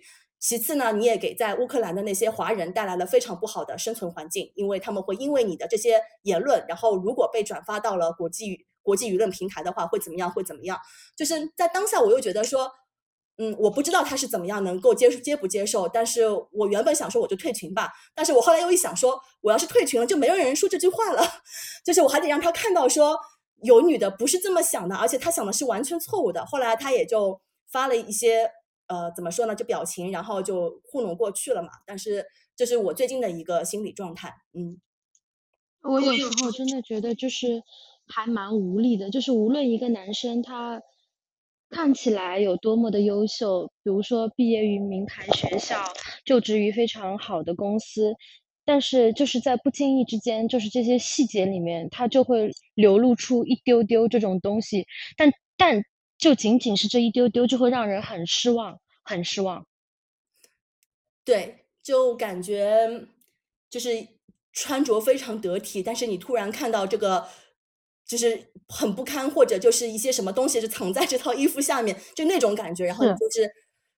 [0.48, 10.30] 其次呢，你也给在乌克兰的那些华人带来了非常不好的生存环境，因为他们会因为你的这些言论，然后如果被转发到了国际国际舆论平台的话，会怎么样？
[10.32, 10.78] 会怎么样？
[11.18, 12.72] 就是在当下，我又觉得说，
[13.40, 21.24] 嗯，我不知道他是怎么样能够接接不接受，但是我原本想说我就退群吧，但是我后来又一想说，我要是退群了，就没有人说这句话了，
[21.84, 23.18] 就是我还得让他看到说
[23.64, 26.46] 有女的不是这么想的，而且他想的是完全错误的。
[26.46, 28.52] 后来他也就发了一些。
[28.88, 29.56] 呃，怎么说呢？
[29.56, 31.70] 就表情，然后就糊弄过去了嘛。
[31.88, 32.26] 但是
[32.56, 34.32] 这是我最近的一个心理状态。
[34.54, 34.80] 嗯，
[35.82, 37.64] 我有时候真的觉得就是
[38.08, 39.10] 还蛮无力的。
[39.10, 40.82] 就是无论一个男生他
[41.70, 45.84] 看起来有多么的优秀，比如说毕业于名牌学校，
[46.24, 48.14] 就职于非常好的公司，
[48.66, 54.86] 但是就是在不经意之间，就是这些细节里面，他就会流露出一丢丢这种东西。
[55.18, 55.84] 但但。
[56.18, 59.66] 就仅仅是这一丢丢，就会让人很失望，很失望。
[61.24, 63.08] 对，就感觉
[63.70, 64.08] 就是
[64.54, 67.28] 穿着非常得体，但是你突然看到这个，
[68.06, 73.52] 就是很不堪，或者就是一些什么东西是藏在这套衣服下面，就那种感觉，然后就是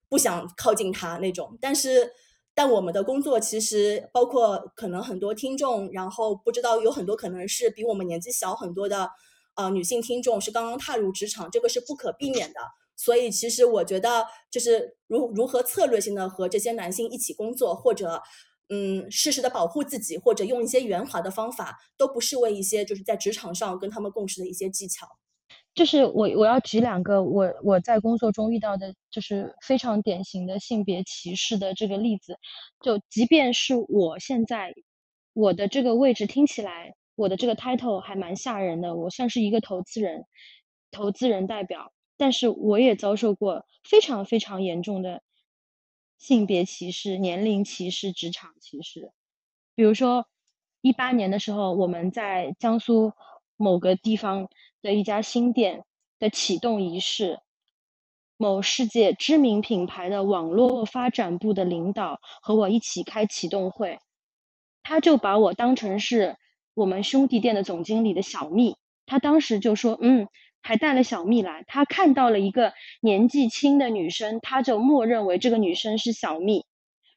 [0.09, 1.57] 不想靠近他那种。
[1.61, 2.11] 但是，
[2.55, 9.11] 但我们的工作其实包括可能很多听众，然后不知道有很多可能是比我们年纪小很多的。
[9.58, 12.60] 呃，女性听众是刚刚踏入职场，这个是不可避免的。
[12.95, 18.22] 所以，其实我觉得，就是如如何策略性的和这些男性一起工作，或者，
[18.70, 25.08] 嗯，适时的保护自己，或者用一些圆滑的方法，都不失为一些就是在职场上跟他们共事的一些技巧。
[25.74, 32.38] 就是我我要举两个我我在工作中遇到的，就是非常典型的性别歧视的这个例子。
[32.82, 34.74] 就即便是我现在
[35.34, 36.95] 我的这个位置听起来。
[37.18, 40.28] 我的这个 title 还蛮吓人的，我算是一个投资人，
[40.91, 45.24] 投资人代表，但是我也遭受过非常非常严重的
[46.20, 49.11] 性别歧视、年龄歧视、职场歧视。
[49.74, 50.28] 比如说，
[50.82, 53.13] 一八年的时候，我们在江苏
[53.55, 54.47] 某个地方
[54.84, 55.86] 的一家新店
[56.20, 57.39] 的启动仪式，
[58.38, 63.97] 某世界知名品牌的网络发展部的领导和我一起开启动会，
[64.84, 66.38] 他就把我当成是。
[66.78, 68.75] 我们兄弟店的总经理的小蜜，
[69.07, 70.28] 他当时就说：“嗯，
[70.61, 71.63] 还带了小蜜来。
[71.65, 72.71] 他看到了一个
[73.01, 76.65] 年纪轻的女生，他就默认为这个女生是小蜜。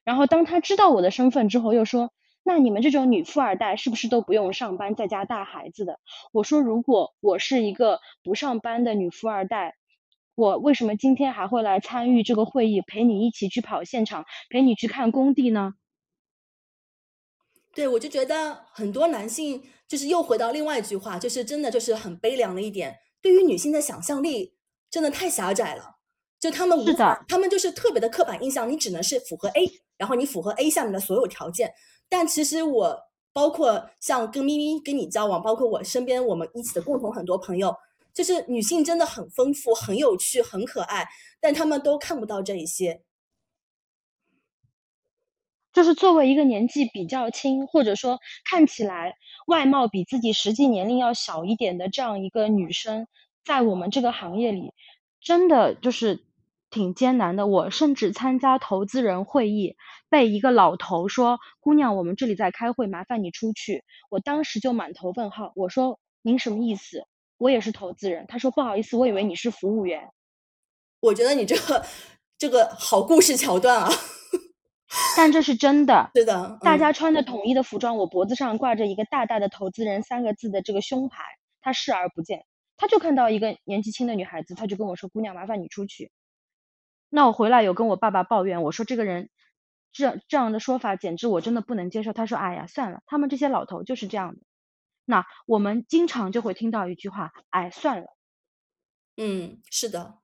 [0.03, 2.11] 然后当他知道我的身份之后，又说
[2.43, 5.99] ：‘那你们这种女富二代是不是都不用上班，在家带孩子的？’
[6.33, 9.75] 我说：‘如果我是一个不上班的女富二代，
[10.35, 15.75] 我为什么今天还会来参与这个会议，陪你一起去跑现场，陪你去看工地呢？’”
[17.75, 24.55] 对，我就觉得很多男性就是又回到另外一句话，就是真的就是很悲凉的一点，对于女性的想象力
[24.91, 25.97] 真的太狭窄了。
[26.41, 31.73] 就他们无法，他们就是特别的刻板印象，你只能是符合 A，然后你符合 A 下面的所有条件。
[32.09, 32.99] 但其实我
[33.33, 37.77] 包括像跟咪咪跟你交往，包括我身边我们一起的共同很多朋友，
[38.15, 41.07] 就是女性真的很丰富、很有趣、很可爱，
[41.41, 43.03] 但他们都看不到这一些。
[45.73, 48.19] 就是作为一个年纪比较轻，或者说
[48.49, 49.15] 看起来
[49.47, 53.07] 外貌比自己实际年龄要小一点的这样一个女生，
[53.45, 54.73] 在我们这个行业里，
[55.21, 56.25] 真的就是
[56.71, 57.47] 挺艰难的。
[57.47, 59.77] 我甚至参加投资人会议，
[60.09, 67.07] 被一个老头说：“姑娘，我们这里在开会，麻烦你出去。”我当时就满头问号，我说：“您什么意思？
[67.39, 70.11] 我也是投资人。”他说：“不好意思，我以为你是服务员。”
[71.01, 71.85] 我觉得你这个
[72.37, 73.91] 这个好故事桥段啊，
[75.17, 76.11] 但这是真的。
[76.15, 81.23] 是的，大家穿的统一的服装，我脖子上挂着一个大大的“投资人”三个字的这个胸牌，
[81.61, 82.45] 他视而不见。
[82.77, 86.11] 他就看到一个年纪轻的女孩子，他就跟我说：“姑娘，麻烦你出去。”
[87.11, 89.31] 那我回来有跟我爸爸抱怨，我说这个人
[89.93, 92.13] 这这样的说法简直我真的不能接受。
[92.13, 94.41] 他说：“哎呀，算了，他们这些老头就是这样的。”
[95.05, 98.07] 那我们经常就会听到一句话：“哎，算了。”
[99.19, 100.21] 嗯，是的。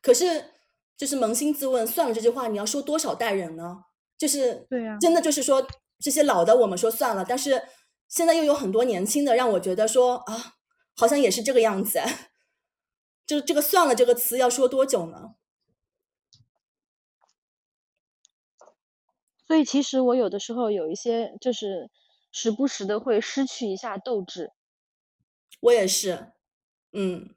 [0.00, 0.52] 可是
[0.96, 3.84] 就是扪心自问，“算了”这句话你要说多少代人呢？
[4.18, 5.66] 就是对呀，真的就是说
[5.98, 7.62] 这些老的我们说算了，但是
[8.08, 10.54] 现在又有很多年轻的，让我觉得说啊。
[11.00, 12.00] 好像也是这个样子，
[13.24, 15.36] 就这个“算了”这个词要说多久呢？
[19.46, 21.88] 所以其实我有的时候有一些，就是
[22.32, 24.50] 时不时的会失去一下斗志。
[25.60, 26.32] 我也是，
[26.90, 27.36] 嗯，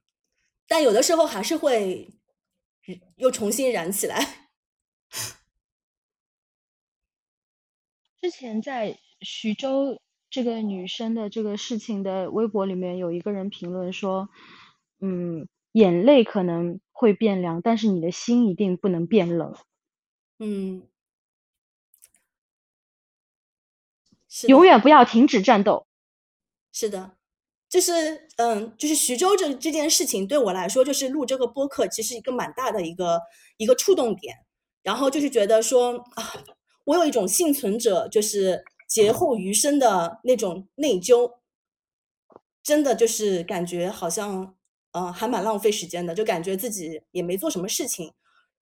[0.68, 2.16] 但有的时候还是会
[3.18, 4.50] 又重新燃起来。
[8.22, 10.00] 之前在徐州。
[10.34, 14.30] 这个女生的这个事情的微博里面有一个人评论说，
[15.02, 19.54] 嗯，眼泪可能会变凉，但是你的心一定不能变冷。
[20.40, 20.88] 嗯，
[24.48, 25.86] 永远不要停止战斗。
[26.72, 27.18] 是的，
[27.68, 33.20] 就是嗯，就是徐州这这件事情对我来说，就是录这个播客，其实一个蛮大的一个
[33.58, 34.34] 一个触动点。
[34.82, 36.24] 然后就是觉得说啊，
[36.86, 38.64] 我有一种幸存者，就是。
[38.92, 41.36] 劫后余生的那种内疚，
[42.62, 44.54] 真的就是感觉好像，
[44.92, 48.12] 呃，还蛮浪费时间的，就感觉自己也没做什么事情，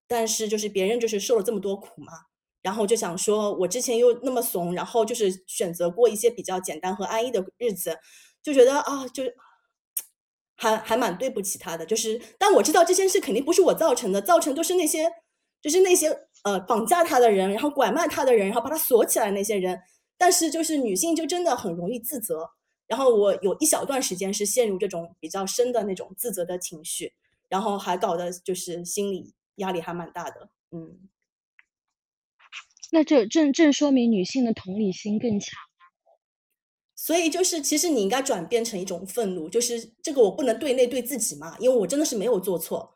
[0.07, 2.13] 但是就是别人就是受了这么多苦嘛，
[2.61, 7.97] 然后就想说，我之前又那么怂，然后就是选择过一些比较简单和安逸的日子，
[8.43, 9.23] 就觉得啊，就
[10.55, 15.09] 还还蛮对不起他的，就是，但我知道这件事肯定不是我造成的，造成都是那些，
[15.59, 19.81] 就是那些呃绑架他的人，然后拐卖他的人，然后把他锁起来那些人。
[20.17, 22.49] 但是就是女性就真的很容易自责，
[22.87, 27.13] 然后我有一小段时间是陷入这种比较深的那种自责的情绪，
[27.47, 31.07] 然后还搞得就是心理压力还蛮大的，嗯。
[32.91, 35.57] 那这正正说明女性的同理心更强
[36.95, 42.95] 所以就是其实你应该转变成一种愤怒，就是这个我不能对内对自己嘛，因为我真的是没有做错，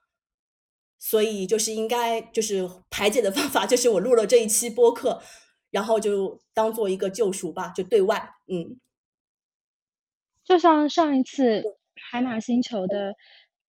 [1.03, 5.21] 所以就是应该就是排解的方法就是我录了这一期播客。
[5.73, 8.79] 然后就当做一个救赎吧，就对外，嗯，
[10.45, 11.63] 就像上一次
[12.11, 13.15] 海马星球的，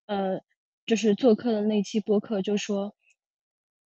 [0.05, 0.39] 呃，
[0.85, 2.93] 就是做客的那期播客，就说，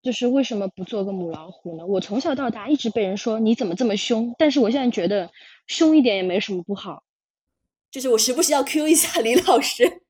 [0.02, 1.86] 就是为什么不做个母老虎呢？
[1.86, 5.30] 我从小到大一直被人说你怎么这么凶，但是我现在觉得
[5.66, 7.02] 凶一点也没什么不好。
[7.90, 10.02] 就是我时不时要 Q 一下 李老师，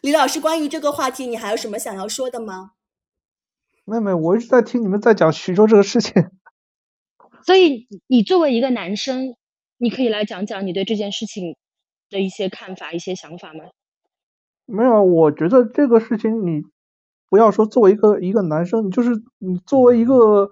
[0.00, 2.72] 李老师，关于这个话题，你还有什么想要说的吗？
[3.84, 6.12] 妹妹，我一直在听你们在讲徐州这个事情，
[7.44, 9.34] 所以你作为一个男生，
[9.76, 11.56] 你可以来讲讲你对这件事情
[12.10, 13.64] 的一些看法、一些想法吗？
[14.66, 16.62] 没有，我觉得这个事情你
[17.28, 20.50] 不要说作为一个一个男生，你就是你作为一个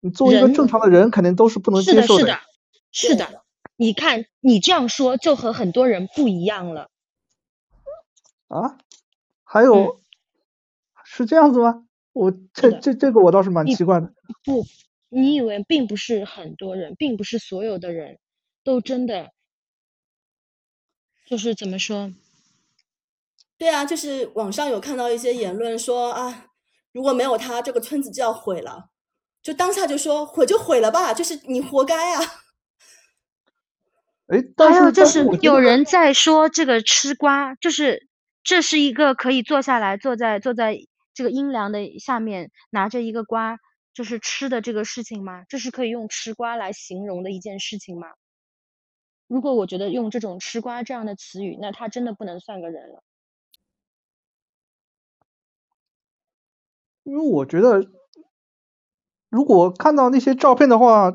[0.00, 2.20] 你作为一个正常的人，肯定都是不能接受的。
[2.20, 2.40] 是的，
[2.90, 3.44] 是的，是的。
[3.76, 6.88] 你看你这样说，就和很多人不一样了。
[8.48, 8.78] 啊？
[9.50, 10.02] 还有
[11.04, 11.86] 是这样子吗？
[12.12, 14.12] 我这这这个我倒是蛮奇怪的。
[14.44, 14.66] 不，
[15.08, 18.18] 你以为并不是很多人，并不是所有的人
[18.62, 19.30] 都真的，
[21.26, 22.12] 就是怎么说？
[23.56, 26.48] 对啊，就是网上有看到一些言论说啊，
[26.92, 28.90] 如果没有他，这个村子就要毁了，
[29.42, 32.22] 就当下就说毁就毁了吧，就是你活该啊。
[34.26, 38.07] 哎，还有就是有人在说这个吃瓜，就是
[38.48, 40.78] 这是一个可以坐下来坐在坐在。
[41.14, 43.58] 这个阴凉的下面拿着一个瓜，
[43.92, 45.42] 就是吃的这个事情吗？
[45.48, 48.06] 这是可以用吃瓜来形容的一件事情吗？
[49.26, 53.02] 如果我觉得用这种吃瓜这样的词语，那他真的不能算个人了。
[57.02, 57.82] 因为我觉得，
[59.28, 61.12] 如果看到那些照片的话，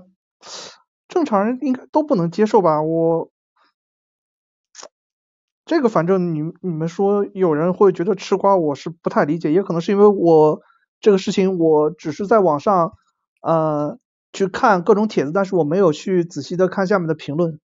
[1.08, 2.82] 正常人应该都不能接受吧？
[2.82, 3.33] 我。
[5.74, 10.62] 这个反正你你们说有人会觉得吃瓜，我是不太理解，也可能是因为我
[11.00, 12.94] 这个事情我只是在网上
[13.42, 13.98] 呃
[14.32, 17.60] 去看各种帖子，但是我没有去仔细的看下面的评论。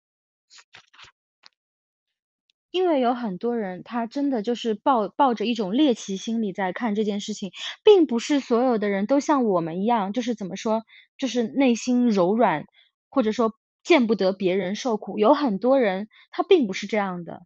[2.69, 7.49] 因为有很多人，他真的就是抱抱着一种猎奇心理在看这件事情，
[7.83, 10.83] 并不是所有的人都像我们一样，就是怎么说，
[11.17, 12.65] 就是内心柔软，
[13.09, 15.17] 或者说见不得别人受苦。
[15.17, 17.41] 有很多人他并不是这样的。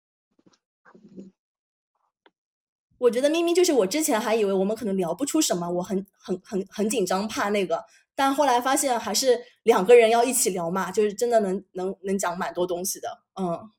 [2.99, 7.83] 我觉得咪咪就是我之前还以为我们可能聊不出什么，我很很很很紧张怕那个，
[8.13, 13.71] 但后来发现还是两个人要一起聊嘛，就是真的能能能讲蛮多东西的，嗯。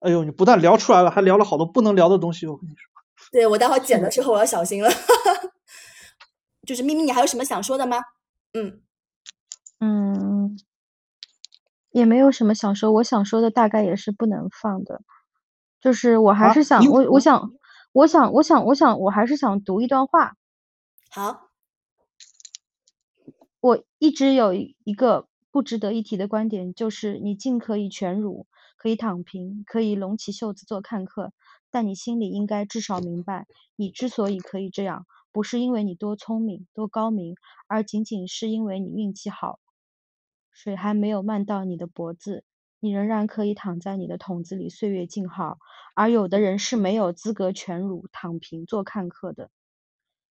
[0.00, 2.84] 哎呦，你不但聊出来了，还聊了好多不能聊的东西，我跟你说。
[3.32, 4.90] 对，我待会剪的时候我要小心了。
[6.66, 7.98] 就是咪咪，你还有什么想说的吗？
[8.52, 8.82] 嗯
[9.80, 10.58] 嗯，
[11.90, 15.00] 也没有什么想说，我想说的大概也是不能放的。
[15.80, 17.50] 就是我还是想，我我想，
[17.94, 20.36] 我想，我想，我想，我还是想读一段话。
[21.12, 21.50] 好。
[23.60, 28.48] 我一直有一个不值得一提的观点，就是你尽可以全儒。
[28.76, 31.32] 可以躺平，可以拢起袖子做看客，
[31.70, 37.36] 但你心里应该至少明白，你之所以可以这样，不是因为你多聪明、多高明，
[37.68, 39.60] 而仅仅是因为你运气好。
[40.50, 42.42] 水还没有漫到你的脖子，
[42.84, 45.56] 你仍然可以躺在你的桶子里岁月静好。
[45.94, 49.48] 而有的人是没有资格全儒、躺平、做看客的，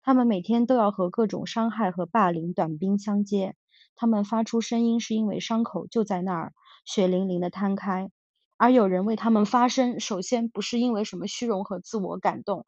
[0.02, 3.54] 他们每天都要和各种伤害和霸凌短兵相接，
[3.94, 6.52] 他们发出声音是因为伤口就在那儿，
[6.84, 8.10] 血淋淋的摊开。
[8.56, 12.66] 而有人为他们发声，首先不是因为什么虚荣和自我感动，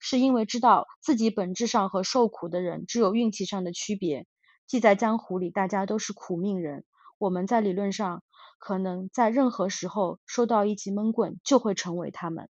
[0.00, 4.26] 是因为知道自己本质上和受苦的人只有运气上的区别。
[4.66, 6.84] 既在江湖里，大家都是苦命人，
[7.18, 8.24] 我们在理论上
[8.60, 12.48] 可能在任何时候收到一记闷棍，就会成为他们。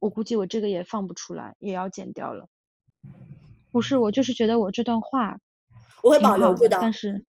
[0.00, 2.48] 我估计我这个也放不出来，也要剪掉了。
[3.70, 5.38] 不是，我就是觉得我这段话
[6.02, 7.24] 我会保留住的，但是。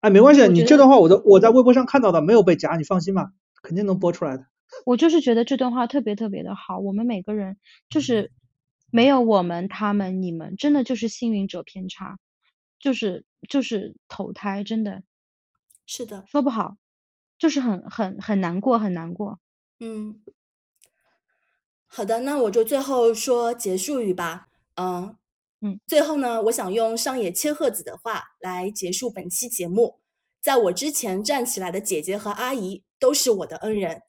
[0.00, 4.46] 哎，没关系，你这段话我都我在微博上看到的，没有被夹，你放心吧，肯定能播出来的。
[4.84, 7.56] 我就是觉得这段话特别特别的好，我们每个人
[7.88, 8.30] 就是
[8.90, 12.18] 没有我们、他们、你们，真的就是幸运者偏差，
[12.78, 15.02] 就是就是投胎，真的
[15.86, 16.76] 是的，说不好，
[17.38, 19.38] 就是很很很难过，很难过。
[19.80, 20.22] 嗯，
[21.86, 25.16] 好的，那我就最后说结束语吧，嗯。
[25.60, 29.98] 嗯，最后呢，我想用上野千鹤子的话来结束本期节目。
[30.42, 34.02] 在我之前站起来的姐姐和阿姨都是我的恩人。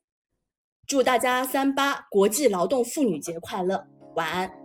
[0.85, 4.64] 祝大家三八国际劳动妇女节快乐，晚安。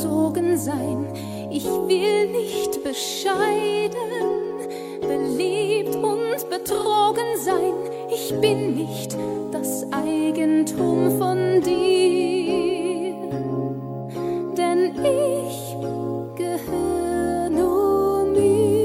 [0.00, 1.06] Betrogen sein.
[8.10, 9.16] Ich bin nicht
[9.52, 13.14] das Eigentum von dir,
[14.56, 15.76] denn ich
[16.36, 18.80] gehöre nur mir.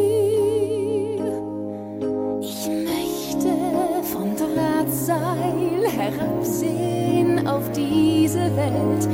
[2.42, 3.54] Ich möchte
[4.04, 9.08] vom Drahtseil herabsehen auf diese Welt.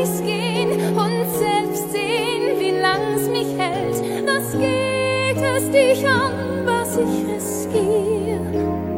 [0.00, 4.26] Ich möchte aufs Eis gehen und selbst sehen, wie lang's mich hält.
[4.26, 8.88] Das geht es dich an, was ich riskiere.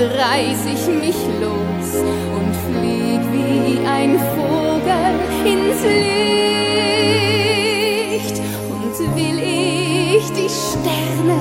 [0.00, 1.90] Reiß ich mich los
[2.36, 6.56] und flieg wie ein Vogel ins Licht.
[8.70, 11.38] Und will ich die Sterne,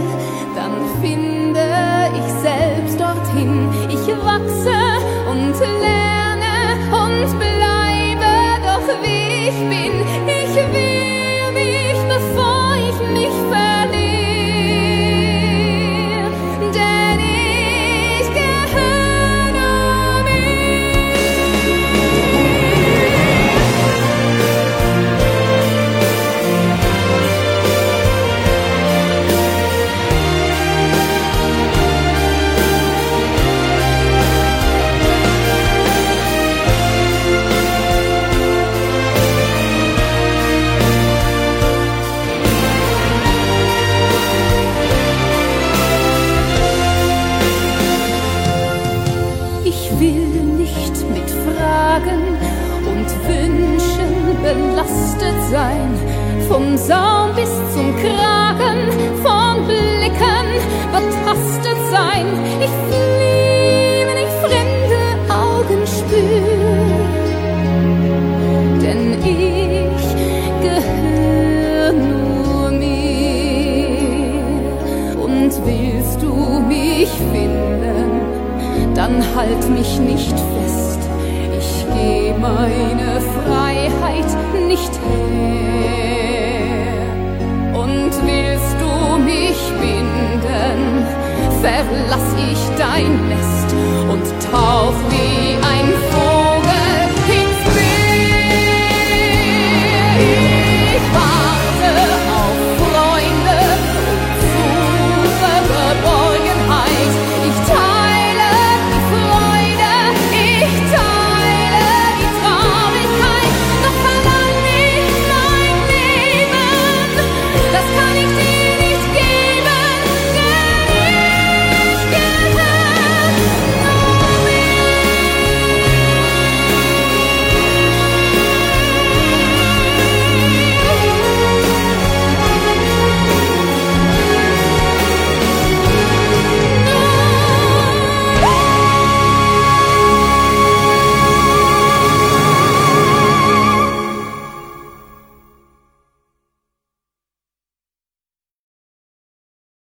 [54.90, 55.94] belastet sein,
[56.48, 58.90] vom Saum bis zum Kragen,
[59.24, 60.48] von Blicken
[60.92, 62.26] betastet sein.
[62.60, 66.88] Ich fliehe, wenn ich fremde Augen spür,
[68.82, 70.06] denn ich
[70.64, 74.00] gehöre nur mir.
[75.24, 76.34] Und willst du
[76.68, 78.10] mich finden,
[78.96, 80.69] dann halt mich nicht fest
[82.40, 84.32] meine Freiheit
[84.68, 86.20] nicht her.
[87.74, 91.06] Und willst du mich binden,
[91.62, 93.70] verlass ich dein Nest
[94.10, 95.30] und tauch wieder